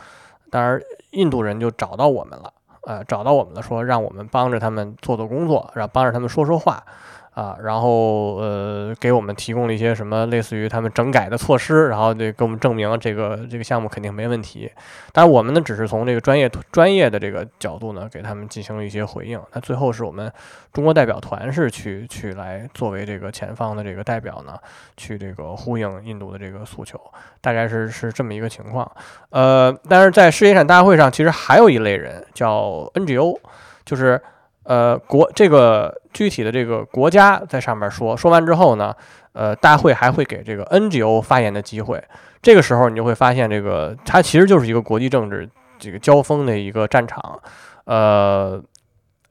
[0.48, 2.52] 当然印度人就找到我们了。
[2.82, 6.84] 呃，找到我们了，说让我们帮着他们做做工作，然后帮着他们说说话。
[7.38, 14.68] 啊，然后呃，给我们提供了一些什么类似于他们整改的措施，然后这给我们证明这个这个项目肯定没问题。
[15.12, 19.40] 但是我们呢，只是从这个专业专业的这个角度呢，给他们进行了一些回应。
[19.52, 20.32] 那最后是我们
[20.72, 24.58] 中国代表团是去去来作为这个前方的这个代表呢，
[24.96, 27.00] 去这个呼应印度的这个诉求，
[27.40, 28.90] 大概是是这么一个情况。
[29.30, 33.38] 呃，但是在世界遗产大会上，其实还有一类人叫 NGO，
[33.84, 34.20] 就是。
[34.68, 38.94] 呃，国这个具体的这个国家在上面说说完之后呢，
[39.32, 42.04] 呃，大会还会给这个 NGO 发言的机会。
[42.42, 45.48] 这个时候你就会发现，这个它其实就是一个国际政治
[45.78, 47.40] 这个交锋的一个战场。
[47.86, 48.62] 呃，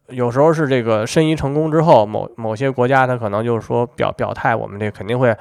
[0.07, 5.37] 有时候是这个申遗成功之后，某某些国家它可能就是说表表态，我们这肯定会。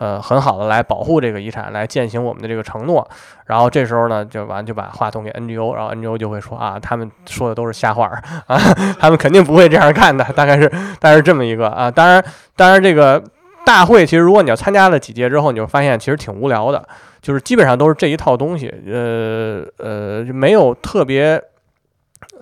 [0.00, 3.06] 呃，很好的来保护这个遗产，来践行我们的这个承诺。
[3.44, 8.06] 然后这时候呢，就完就把话筒给 NGO，然后 NGO 就会说啊，他们说的都是瞎话
[8.48, 8.58] 啊，
[8.98, 10.24] 他们肯定不会这样干的。
[10.34, 10.66] 大概是，
[10.98, 11.90] 大概是这么一个啊。
[11.90, 12.24] 当然，
[12.56, 13.22] 当然这个
[13.66, 16.82] 大会其实如果你要参加了几届之后，你就发现其实挺无聊的，
[17.20, 18.74] 就是基本上都是这一套东西。
[18.86, 21.38] 呃呃，没有特别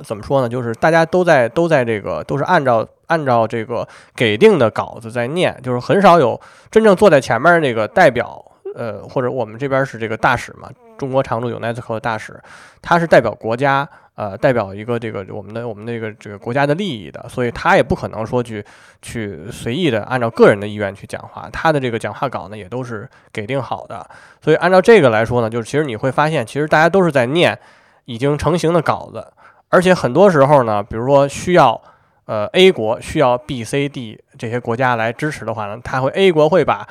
[0.05, 0.49] 怎么说呢？
[0.49, 10.68] 就是大家都在都在这个都是按照按照这个给定的稿子在念，就是很少有真正坐在前面那个代表，呃，或者我们这边是这个大使嘛，
[10.99, 12.39] 中国常驻 UNESCO 的大使，
[12.83, 18.64] 他是代表国家，呃，代表一个这个我们的我们那个这个国家的利益的，所以他也不可能说去
[19.01, 24.09] 去随意的按照个人的意愿去讲话，他的这个讲话稿呢也都是给定好的，
[24.43, 27.59] 所以按照这个来说呢，就是其实你会发现，其实大家都是在念
[28.05, 29.33] 已经成型的稿子。
[29.71, 31.81] 而且很多时候呢，比如说需要，
[32.25, 36.89] 呃，A 国需要 B、C、D 这些国家来支持的话呢，他会 A 国会把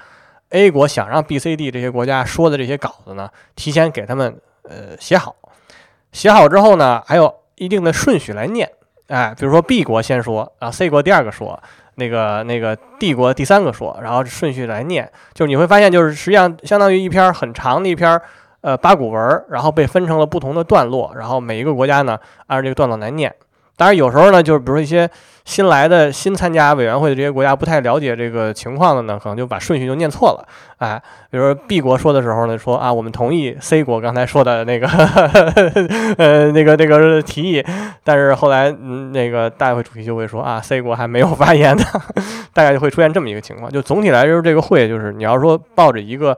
[0.51, 5.35] A 国想让 B、C、D 这些国家说的这些稿子呢，提前给他们呃写好，
[6.11, 8.69] 写好之后呢，还有一定的顺序来念，
[9.07, 11.59] 哎，比如说 B 国先说，啊 C 国第二个说，
[11.95, 18.21] 那个那个 D 国第三个说，然后顺序来念，就是你会发现，就是实际上相当于一篇很长的一篇。
[18.61, 23.33] 呃，八股文，然后被分成了不同的段落，然后每一个国家呢，按照这个段落来念。
[23.75, 25.07] 当然，有时候呢，就是比如说一些
[25.45, 30.43] 新来的、新参加委员会的这些国家不太了解这个情况的呢，可能就把顺序就念错了。
[30.79, 30.99] 哎，
[31.29, 34.87] 比如说 B 国说的时候呢，说啊，我们同意 C 国刚才说的那个，
[36.17, 37.63] 呃，那个那个提议，
[38.03, 41.83] 但是后来嗯，那个大会主席就会说啊，C 国还没有 发言呢，
[42.55, 43.71] 大概就会出现这么一个情况。
[43.71, 46.35] 就总体来说，这个会就是你要说抱着一个。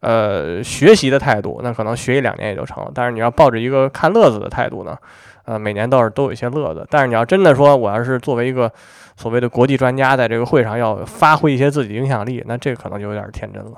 [0.00, 2.90] 呃，学习的态度，那可能学一两年也就成了。
[2.94, 4.96] 但是你要抱着一个看乐子的态度呢，
[5.44, 6.86] 呃，每年倒是都有一些乐子。
[6.90, 8.72] 但是你要真的说，我要是作为一个
[9.16, 13.72] 所谓的国际专家，在这个会上要发挥一些自己影响力，那这可能就有点天真了。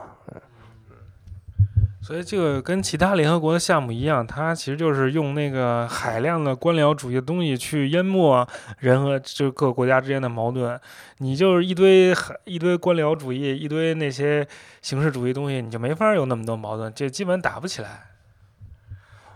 [2.02, 8.46] 所以这个跟其他联合国的项目一样，它其实就是用那个海量的官僚主义的东西去淹没
[8.78, 10.78] 人和就各个国家之间的矛盾。
[11.18, 14.46] 你就是一堆海一堆官僚主义，一堆那些
[14.80, 18.10] 形式主义东西，你就没法有那么多矛盾，这基本打不起来。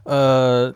[0.03, 0.75] 呃。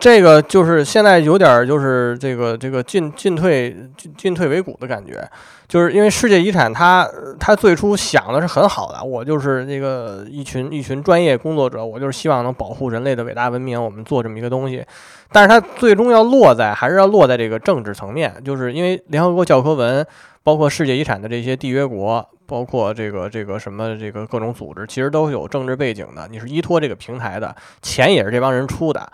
[0.00, 5.24] 这个就是现在有点就是这个这个进进退进进退维谷的感觉，
[5.68, 14.84] 就是因为世界遗产它它最初想的是很好的，我就是那个一群一群专业工作者，我就是希望能保护人类的伟大文明，我们做这么一个东西，
[15.30, 20.04] 但是它最终要落在还是要落在这个政治层面，就是因为联合国教科文，
[20.42, 29.08] 包括世界遗产的这些缔约国，包括这个这个什么这个各种组织，其实都有政治背景的，你是依托这个平台的，钱也是这帮人出的。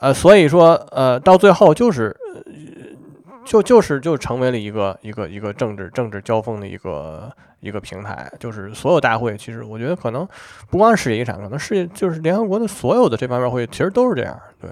[0.00, 2.14] 呃，所以说，呃，到最后就是，
[3.44, 8.30] 就就是就成为了一个一个一个政治政治交锋的一个一个平台。
[8.40, 10.26] 就是所有大会，其实我觉得可能
[10.68, 14.38] 不光是世界遗产，可能世界就是联合国的所有的这方面会，其实都是这样。
[14.60, 14.70] 对。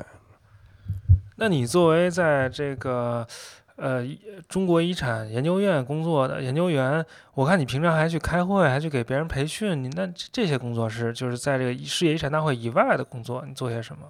[1.36, 3.26] 那你作为在这个
[3.76, 4.04] 呃
[4.48, 7.04] 中国遗产研究院工作的研究员，
[7.34, 14.02] 我看你平常还去开会，还去给别人培训，你那这些工作是就是在这个世界遗产大会以外的工作，你做些什么？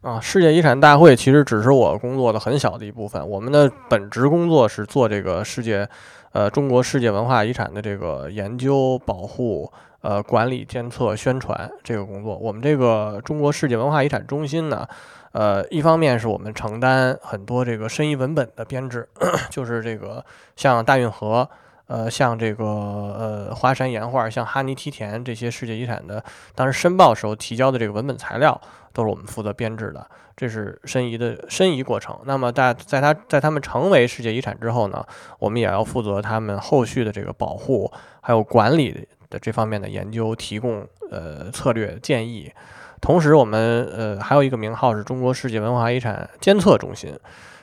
[0.00, 3.28] 啊，世界遗产大会其实只是我工作的很小的一部分。
[3.28, 5.88] 我们的本职工作是做这个世界，
[6.30, 9.70] 呃，中国世界文化遗产的这个研究、保护、
[10.00, 12.36] 呃管理、监测、宣传这个工作。
[12.36, 14.86] 我们这个中国世界文化遗产中心呢，
[15.32, 19.08] 呃，一方面是我们承担很多这个申遗文本的编制，
[19.50, 20.24] 就是这个
[20.54, 21.48] 像大运河。
[21.88, 26.22] 呃，像这个呃华山岩画，像哈尼梯田这些世界遗产的，
[26.54, 28.60] 当时申报时候提交的这个文本材料，
[28.92, 32.18] 都是我们负责编制的，这是申遗的申遗过程。
[32.24, 35.02] 那么在在它在他们成为世界遗产之后呢，
[35.38, 42.52] 我们也要负责他们后续的这个保护还有管理的这方面的研究，提供呃策略建议。
[43.00, 47.18] 同时，我们呃还有一个名号是中国世界文化遗产监测中心。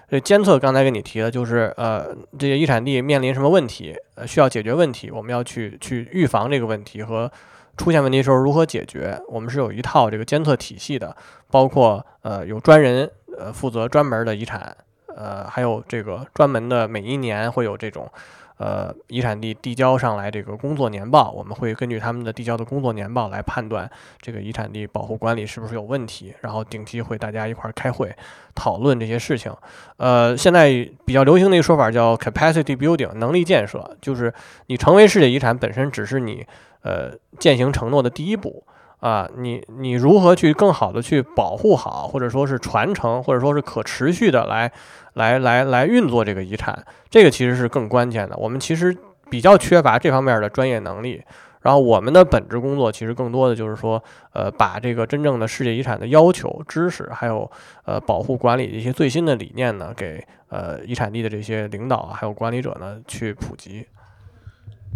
[0.10, 7.32] 这监测刚才给你提的，就是呃，这些遗产地面临什么问题，呃，需要解决问题，我们要去去预防这个问题和
[7.78, 9.20] 出现问题的时候如何解决。
[9.28, 11.16] 我们是有一套这个监测体系的，
[11.49, 14.76] 包括呃有专人呃负责专门的遗产，
[15.16, 18.10] 呃还有这个专门的每一年会有这种。
[18.58, 23.89] 呃，遗产地递交上来这个工作年报，我们会根据他们的递交的工作年报来判断
[24.22, 28.16] 这个遗产地保护管理是不是有问题，然后定期会大家一块儿开会
[28.53, 29.53] 讨论这些事情。
[29.97, 30.70] 呃，现在
[31.06, 34.34] 比较流行的一个说法叫 capacity building，能力建设，就是
[34.68, 36.45] 你成为世界遗产本身只是你
[36.82, 38.64] 呃践行承诺的第一步。
[39.06, 44.72] 啊，你你如何去更好的去保护好，或者说是传承，或者说是可持续的来
[45.14, 48.36] 来来来运作这个遗产，这个其实是更关键的。
[48.38, 48.97] 我们其实
[49.30, 51.22] 比较缺乏这方面的专业能力，
[51.62, 54.03] 然后我们的本职工作其实更多的就是说，
[54.34, 57.47] 呃，把这个真正的世界遗产的要求、知识，还有
[57.84, 63.86] 呃保护管理的一些最新的理念呢，给呃遗产地的这些领导啊还有管理者呢去普及。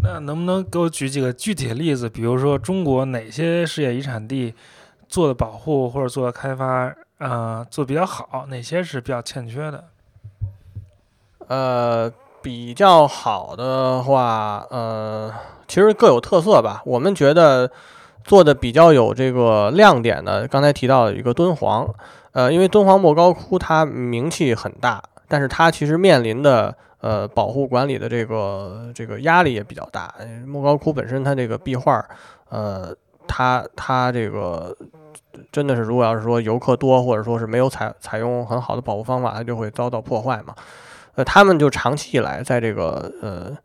[0.01, 2.09] 那能不能给我举几个具体的例子？
[2.09, 4.53] 比如说，中国哪些世界遗产地
[5.07, 9.83] 做的保护或者做的开发，呃做比较好，哪些是比较欠缺的？
[11.47, 15.33] 呃，比较好的话，呃，
[15.67, 16.81] 其实各有特色吧。
[16.85, 17.69] 我们觉得
[18.23, 21.93] 做的比较有这个亮点的，刚才提到的一个敦煌，
[22.31, 30.13] 呃，因为敦煌莫高窟它名气很大，但是它其实面临的呃保护管理的这个这个压力也比较大。
[30.45, 32.03] 莫高窟本身它这个壁画，
[32.49, 32.95] 呃，
[33.27, 34.75] 它它这个
[35.51, 40.53] 真的是，如果要是说游客多，或者说是没有采采用很好的保护方法，它就会遭到破坏嘛。
[41.15, 43.57] 呃，他们就长期以来在这个呃，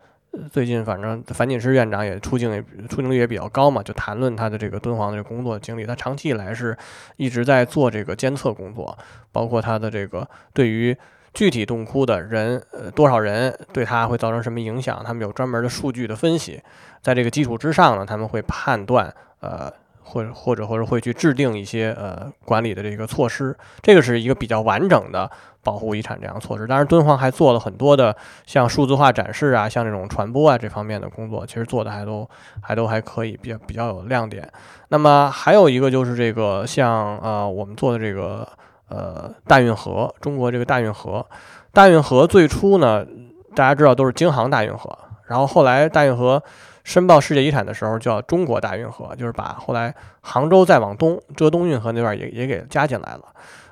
[0.51, 5.85] 最近反正樊锦诗院长也出镜出镜率也比较高嘛，就谈论他的这个敦煌的这个工作经历。
[5.85, 6.77] 他长期以来是
[7.17, 8.97] 一直在做这个监测工作，
[9.31, 10.97] 包括他的这个对于
[11.35, 16.63] 具体洞窟的人呃多少人对他会造成什么影响，他们有专门的数据的分析。
[17.03, 19.71] 在这个基础之上呢，他们会判断呃。
[20.07, 25.29] 或者或者或者会去制定一些呃管理的这个措施，这个是一个比较完整的
[25.63, 26.67] 保护遗产这样措施。
[26.67, 28.15] 当然，敦煌还做了很多的
[28.45, 32.29] 像数字化展示啊，像这种传播啊这方面的工作，其实做的还都
[32.61, 34.47] 还都还可以，比较比较有亮点。
[34.89, 38.47] 那么还有一个就是这个像呃我们做的这个
[38.89, 41.27] 呃大运河，中国这个大运河，
[41.73, 43.05] 大运河最初呢
[43.55, 46.43] 大家知道都是京杭大运河，然后后来大运河。
[46.85, 53.23] 申报世界遗产的时候叫中国大运河，就是把后来杭州再往东浙东运河那边也也给加进来了。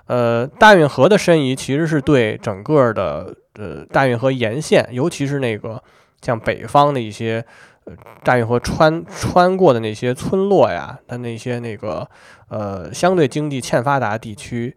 [0.06, 5.78] 呃，大运河的申遗其实是对整个的呃大运河沿线，尤其是那个
[6.22, 7.44] 像北方的一些
[7.84, 7.92] 呃
[8.24, 12.08] 大运河穿穿过的那些村落呀，它那些那个
[12.48, 14.74] 呃相对经济欠发达地区。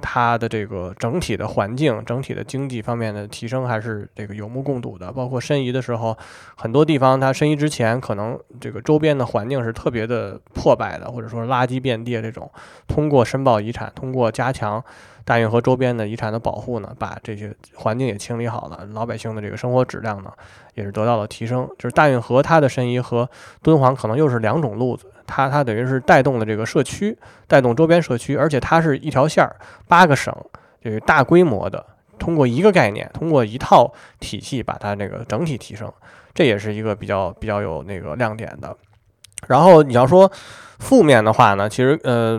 [0.00, 5.12] 它的这个整体的环境、整体的经济方面的提升还是这个有目共睹的。
[5.12, 6.16] 包括申遗的时候，
[6.56, 12.50] 很多地方它申遗之前，可能这个周边的环境是特别的破败的，或者说垃圾遍地这种。
[12.86, 14.82] 通过申报遗产，通过加强
[15.24, 20.32] 大运河周边的遗产的保护呢，把这些环境也清理好了，老百姓的这个生活质量呢
[20.74, 21.68] 也是得到了提升。
[21.78, 23.28] 就是大运河它的申遗和
[23.62, 25.12] 敦煌可能又是两种路子。
[25.28, 27.16] 它它等于是带动了这个社区，
[27.46, 29.54] 带动周边社区，而且它是一条线儿，
[29.86, 30.34] 八个省，
[30.82, 31.84] 就是大规模的，
[32.18, 35.92] 通过一个概念，通过一套体系把它那个整体提升，
[36.32, 38.74] 这也是一个比较比较有那个亮点的。
[39.46, 40.28] 然后你要说
[40.80, 42.36] 负面的话呢，其实呃，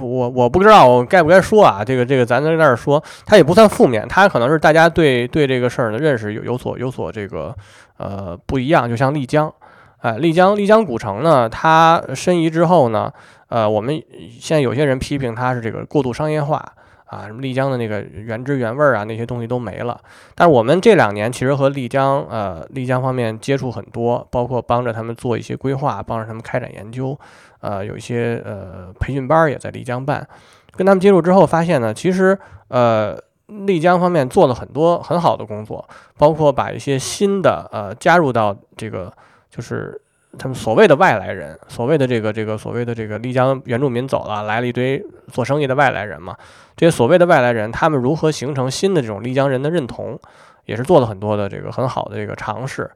[0.00, 7.54] 我我不知道我该不该说啊，这个这个咱在这儿说，它也不算负面，它可能是大家对对这个事儿的认识有有所有所这个
[7.98, 9.52] 呃不一样，就像丽江。
[9.98, 13.12] 哎，丽江丽江古城呢，它申遗之后呢，
[13.48, 14.00] 呃，我们
[14.38, 16.64] 现在有些人批评它是这个过度商业化
[17.06, 19.98] 啊，什么丽江的那个原汁原味儿啊，那些东西都没了。
[20.34, 27.18] 但是我们这两年其实和丽江呃丽江方面接触很多，包括帮着他们做一些规划，帮着他们开展研究，
[27.60, 30.28] 呃，有一些呃培训班也在丽江办。
[30.76, 32.38] 跟他们接触之后发现呢，其实
[32.68, 35.88] 呃丽江方面做了很多很好的工作，
[36.18, 39.12] 包括把一些新的呃加入到这个。
[39.56, 39.98] 就是
[40.38, 45.02] 他们所谓的外来人，所谓的这个这个所谓的这个丽江原住民走了，来了一堆
[45.32, 46.36] 做生意的外来人嘛。
[46.76, 50.18] 这些所谓的外来人，他们如何形成新的这种丽江人的认同，
[50.66, 52.90] 也是做了很多的这个很好的这个尝试。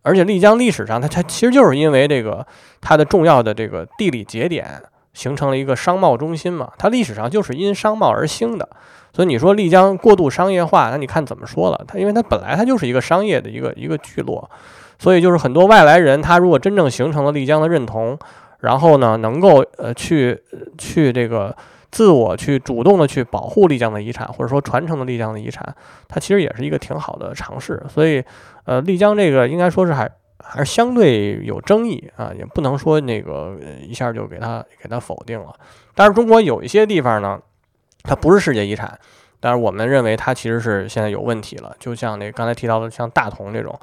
[0.00, 2.46] 而且丽江历史上，它它其实就是因为这个
[2.80, 4.80] 它的重要的这个地理节点，
[5.12, 6.72] 形成了一个商贸中心嘛。
[6.78, 8.66] 它历史上就是因商贸而兴的。
[9.12, 11.84] 所以你说丽江过度商业化，那你看怎么说了？
[11.86, 14.48] 它因为它本来它就是一个商业的一个一个聚落。
[14.98, 18.18] 所以就是很多外来人，他如果真正形成了丽江的认同，
[18.60, 20.42] 然后呢，能够呃去
[20.78, 21.54] 去这个
[21.90, 25.74] 自我去主动的去保护丽江的遗产，或者说传承的丽江的遗产，
[26.08, 27.82] 它其实也是一个挺好的尝试。
[27.88, 28.22] 所以，
[28.64, 35.54] 呃，丽江这个应该说是还还是相对有争议啊，也不能说那个一下就给它给它否定了。
[35.94, 37.38] 但是中国有一些地方呢，
[38.02, 38.98] 它不是世界遗产。
[39.38, 43.78] 但是我们认为它其实是现在有问题了，就像那刚才提到的，像大同这种，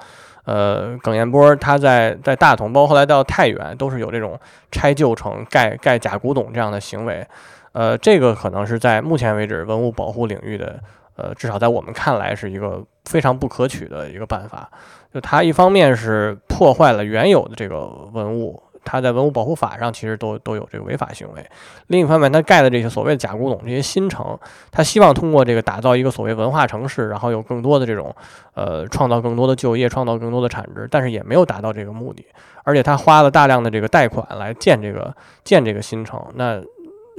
[0.46, 4.40] 呃，耿彦波他在在大同，包括后来到太原，都是有这种
[4.72, 7.26] 拆旧城、盖盖假古董这样的行为，
[7.72, 10.80] 呃，这个可能是在目前为止文物保护领域的，
[11.16, 14.70] 呃，至少在我们看来是一个非常不可取的一个办法，
[15.14, 18.62] 就它一方面是破坏了原有的这个文物。
[18.84, 21.46] 他在文物保护法上其实都都有这个违法行为。
[21.88, 24.38] 另一方面，他盖的这些所谓的假古董这些新城，
[24.72, 28.16] 他希望通过这个打造一个所谓文化城市，然后有更多的这种
[28.54, 32.26] 呃创造更多的就业，创造更多的产值，但是也没有达到这个目的。
[32.64, 36.62] 而且他花了大量的这个贷款来建这个建这个新城，那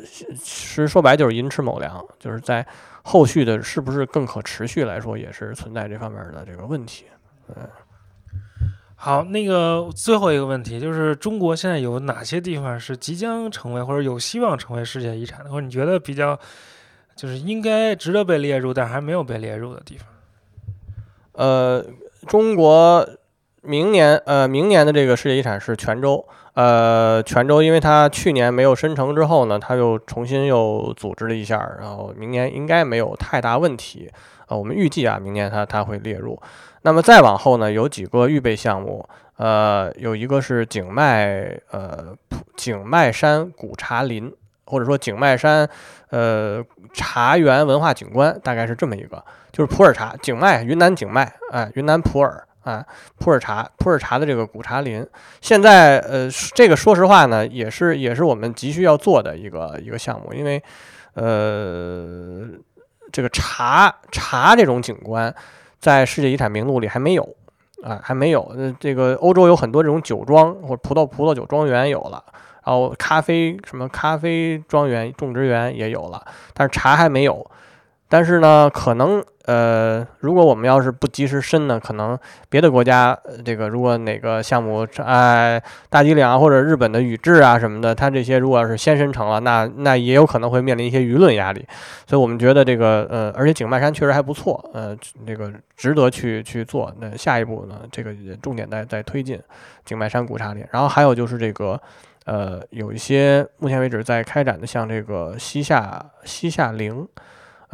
[0.04, 2.66] 其实说白就是寅吃卯粮，就是在
[3.02, 7.04] 后续的是不是更可持续来说，也是存在这方面的这个问题。
[7.48, 7.68] 嗯。
[9.04, 16.40] 好，那个最后一个问题就是，中国现在有哪些地方是即将成为或者有希望成为世界遗产的，或者你觉得比较
[17.14, 20.08] 就是应该值得被列入，但还没有被列入的地方。
[21.32, 21.84] 呃，
[22.26, 23.06] 中国
[23.60, 26.26] 明年呃明年的这个世界遗产是泉州。
[26.54, 34.10] 呃，泉州因为它去年没有申城之后呢，它又重新又组织了一下，然后明年应该没有太大问题。
[34.46, 36.40] 呃，我们预计啊，明年它它会列入。
[36.84, 42.14] 那么再往后呢，有几个预备项目，呃，有一个是景迈呃
[42.56, 44.30] 景迈山古茶林，
[44.66, 45.68] 或者说景迈山
[46.10, 46.62] 呃
[46.92, 52.44] 茶园文化景观，大概是这么一个，就是普洱茶景迈云南景迈，哎，云南普洱。
[52.64, 52.82] 啊，
[53.18, 55.06] 普洱茶，普洱茶的这个古茶林，
[55.42, 60.62] 现在呃，这个说实话呢，也是也是我们急需要做的一个一个项目，因为
[61.12, 62.42] 呃，
[63.12, 65.34] 这个茶茶这种景观
[65.84, 67.22] 在世界遗产名录里还没有
[67.82, 68.40] 啊，还没有。
[68.56, 72.24] 呃，这个欧洲有很多这种酒庄或者葡萄葡萄酒庄园有了，
[72.64, 76.24] 然后咖啡什么咖啡庄园种植园也有了，
[76.54, 77.46] 但是茶还没有。
[78.08, 82.18] 但是呢，可能呃，如果我们要是不及时申呢，可能
[82.48, 83.14] 别的国家
[83.44, 91.66] 这个如果哪个项目哎大吉岭啊或者日本的宇治啊什么的，它这些如果要是先申成了，那那也有可能会面临一些舆论压力。
[92.06, 94.96] 所以我们觉得这个呃，而且景迈山确实还不错，呃，
[95.26, 96.90] 这个值得去去做。
[96.98, 99.38] 那下一步呢，这个重点在在推进
[99.84, 101.78] 景迈山古茶林，然后还有就是这个
[102.24, 107.06] 呃，有一些目前为止在开展的，像这个西夏西夏陵。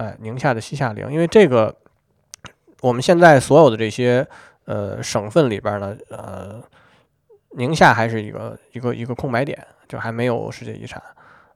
[0.01, 1.77] 哎，宁夏的西夏陵，因为这个，
[2.81, 4.27] 我们现在所有的这些
[4.65, 6.59] 呃省份里边呢，呃，
[7.51, 11.03] 宁夏还是一个一个一个空白点，就还没有世界遗产，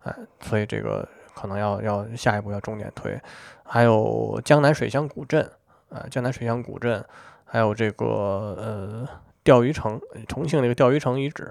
[0.02, 3.18] 哎，所以这个可能要要下一步要重点推。
[3.62, 5.50] 还有江南水乡古镇，
[5.88, 7.02] 啊，江南水乡古镇，
[7.46, 9.08] 还有这个呃
[9.42, 9.98] 钓鱼城，
[10.28, 11.50] 重庆那个钓鱼城遗址。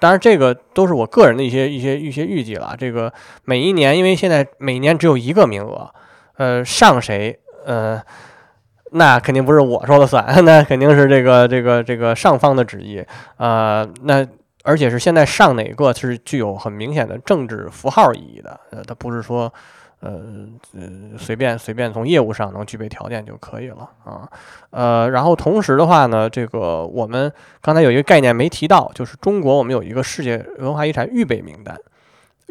[0.00, 2.74] 当然，这个都是我个人的一些一些一些预计了。
[2.78, 3.12] 这个
[3.44, 5.92] 每一年，因为现在每年只有一个名额。
[6.42, 7.38] 呃，上谁？
[7.64, 8.02] 呃，
[8.90, 13.00] 那肯定不是我说了算， 那肯定是这个这个这个上方的旨意
[13.36, 13.88] 啊。
[14.02, 14.26] 那
[14.64, 18.58] 而且是现在上哪个是具有很明显的政治符号意义的？
[18.72, 19.52] 呃，它不是说
[20.00, 20.20] 呃
[20.74, 24.28] 呃随便随便从业务上能具备条件就可以了啊。
[24.70, 31.78] 呃，然后同时的话呢，这个我们刚才有一个概念没提到，就是中国我们有一个世界文化遗产预备名单。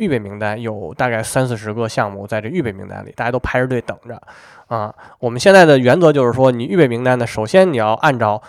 [0.01, 4.19] 预备名单有大概三四十个项目在这预备名单里，大家都排着队等着
[4.65, 4.91] 啊。
[5.19, 8.41] 我们现在的原则就是说，你预备名单呢，首先你要按照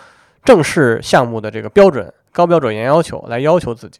[0.43, 3.99] 正式项目的这个标准，高标准严要求来要求自己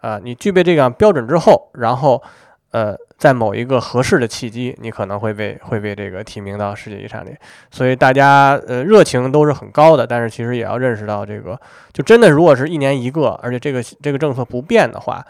[0.00, 0.18] 啊。
[0.24, 2.22] 你具备这样标准之后，然后
[2.70, 7.36] 呃，在某一个合适的契机，你可能会被会被这个提名到世界遗产里。
[7.70, 11.60] 所以大家呃热情都是很高的，但是其实也要认识到这个，
[11.92, 15.22] 就真的如果是一年一个，而且这个这个政策不变的话。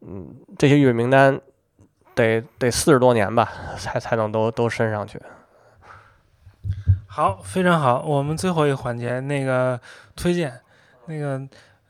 [0.00, 1.40] 嗯，这些预备名单
[2.14, 5.20] 得得四十多年吧，才才能都都升上去。
[7.06, 8.02] 好，非常好。
[8.02, 9.78] 我们最后一个环节，那个
[10.14, 10.60] 推荐，
[11.06, 11.40] 那个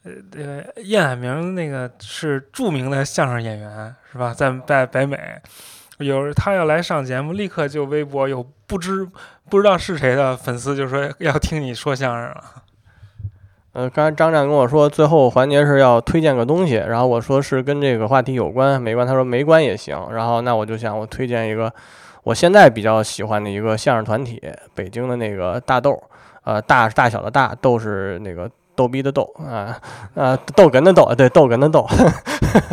[0.02, 4.32] 呃，那个叶海明，那个是著名的相声演员，是吧？
[4.32, 5.40] 在在北美，
[5.98, 9.06] 有他要来上节目，立刻就微博有不知
[9.48, 12.44] 不知道是谁的粉丝就说要听你说相声了。
[13.72, 19.96] 呃，刚才张战跟我说，最后环节是要推荐个东西，然后我说是跟这个话题有关没关，他说没关也行。
[20.10, 21.72] 然后那我就想，我推荐一个
[22.24, 24.42] 我现在比较喜欢的一个相声团体，
[24.74, 26.02] 北京的那个大豆，
[26.42, 29.78] 呃，大是大小的大豆是那个逗逼的逗啊，
[30.14, 31.86] 呃，逗哏的逗，对，逗哏的逗。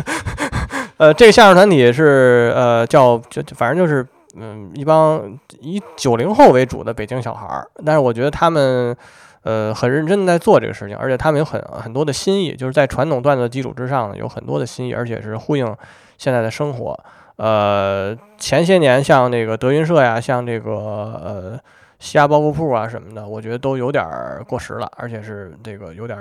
[0.98, 4.04] 呃，这个相声团体是呃叫就反正就是
[4.34, 5.22] 嗯一帮
[5.60, 8.96] 以九零后为主的北京小孩儿，但是我觉得他们。
[9.42, 15.76] 呃，很认真的在做这个事情，而且他们有很很多的新意，就是在传统段子基础之上呢，有很多的新意，而且是呼应
[16.16, 16.98] 现在的生活。
[17.36, 21.60] 呃，前些年像那个德云社呀，像这个呃
[22.00, 24.04] 西亚包袱铺啊什么的，我觉得都有点
[24.48, 26.18] 过时了，而且是这个有点，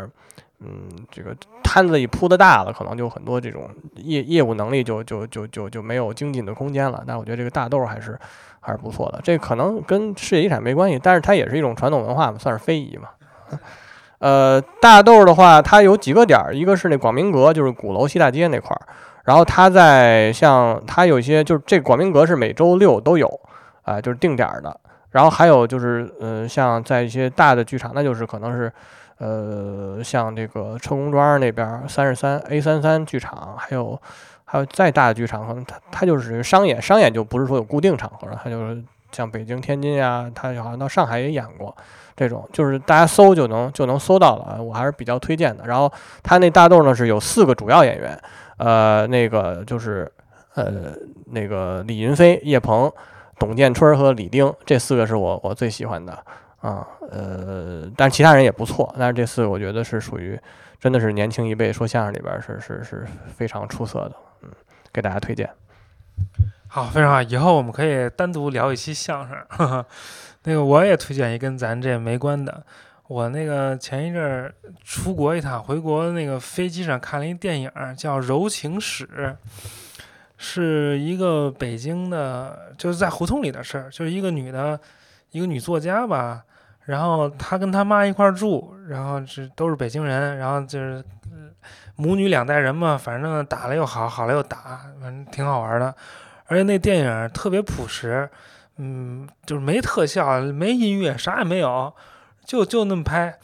[0.60, 7.04] 嗯，这个摊子一铺的大了，可能就很多这种业业务能力就就就就就没有精进的空间了。
[7.08, 8.18] 但我觉得这个大豆还是
[8.68, 13.08] 还是不错的，这可能跟世界遗产没关系，但是它也是一种传统文化嘛，算是非遗嘛。
[14.20, 18.82] 呃，大豆的话，它有几个点儿，一个是那广明阁，就是鼓楼西大街那块儿，
[19.24, 23.40] 然后它在像它有一些，就是这广明阁是每周六都有，
[23.84, 24.78] 啊，就是定点的，
[25.12, 28.74] 然后还有就是，呃，像在一些大的剧场，那就是可能是，
[29.20, 34.02] 呃，像这个车公庄那边三十三 A 三三剧场，还有
[34.50, 41.76] 还有再大的剧场，可能它它就是商演，商演就不是说有固定场合了，它就是像北京、天津呀，它好像到上海也演过。
[42.16, 45.66] 这种就是大家搜就能就能搜到了，我还是比较推荐的。
[45.68, 45.92] 然后
[46.24, 48.20] 他那大豆呢是有四个主要演员，
[48.58, 50.12] 呃，那个就是
[50.56, 50.94] 呃
[51.28, 52.92] 那个李云飞、叶鹏，
[53.38, 56.12] 董建春和李丁这四个是我我最喜欢的
[56.60, 60.40] 啊，呃，但是其他人也不错，但是这四个我觉得是属于
[60.80, 63.06] 真的是年轻一辈说相声里边是是是
[63.36, 64.16] 非常出色的，
[64.98, 65.48] 给大家推荐。
[66.68, 69.38] 好，非常好，以后我们可以单独聊一期相声。
[69.50, 69.86] 呵 呵
[70.46, 72.66] 那个我也推荐一跟咱这没关的，
[73.08, 74.52] 我那个前一阵儿
[74.84, 79.06] 出国一趟，回国那个飞机上看了一电影叫《柔情史》，
[80.36, 84.80] 是一个北京的，就是在胡同里的事儿，就是一个女的，
[85.30, 86.44] 一个女作家吧，
[86.86, 91.04] 然后她跟她妈一块儿住，然后是都是北京人，然后就是
[91.98, 95.94] 母女两代人嘛，反正打了又好，好了又打，反正挺好玩的。
[96.46, 98.30] 而且那电影特别朴实，
[98.78, 101.94] 嗯，就是没特效，没音乐，啥也没有，
[102.46, 103.38] 就就那么拍。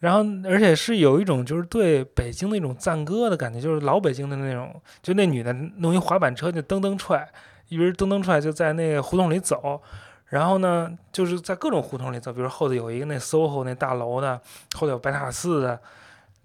[0.00, 4.80] 然后，而且是有一种就是对北京那种赞歌的感觉，就是老北京的那种。
[5.02, 7.28] 就那女的弄一滑板车就蹬蹬踹，
[7.68, 9.80] 一边蹬蹬踹就在那胡同里走。
[10.26, 14.36] 然后呢，就是在各种胡同里走，比如后头有一个那 SOHO 那大楼的，
[14.74, 15.80] 后头有白塔寺的，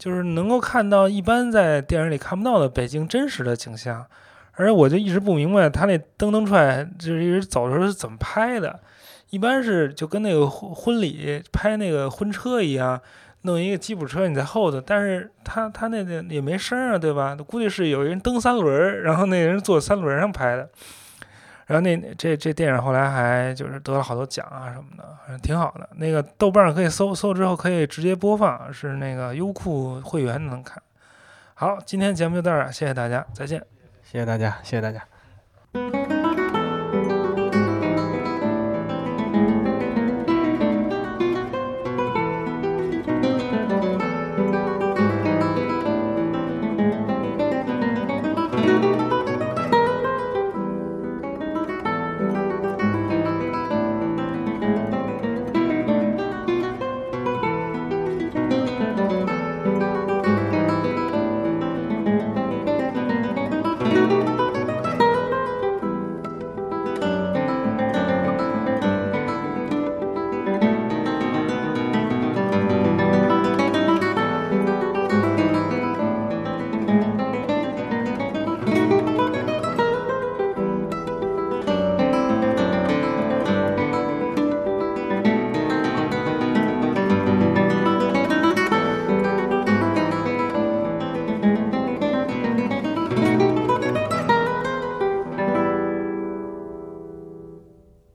[0.03, 4.05] 就是能够看到一般在电影里看不到的北京真实的景象。
[4.55, 8.77] 而且我就一直不明白他那蹬蹬踹就是一直走的时候是怎么拍的，
[9.29, 12.99] 一般是就跟那个婚婚礼拍那个婚车一样，
[13.43, 17.33] 弄一个吉普车你在后头，但是他他那个也没声啊，对吧？
[17.47, 20.67] 估计是有人蹬三轮，然后那人坐三轮上拍的。
[21.65, 25.89] 然后那这这电影后来还就是得了好多奖啊什么的，反正挺好的。
[25.95, 30.81] 那个豆瓣可以搜搜之后可以直接播放，是那个优酷会员能看。
[31.53, 33.63] 好，今天节目就到这儿，谢谢大家，再见。
[34.03, 36.12] 谢谢大家，谢谢大家。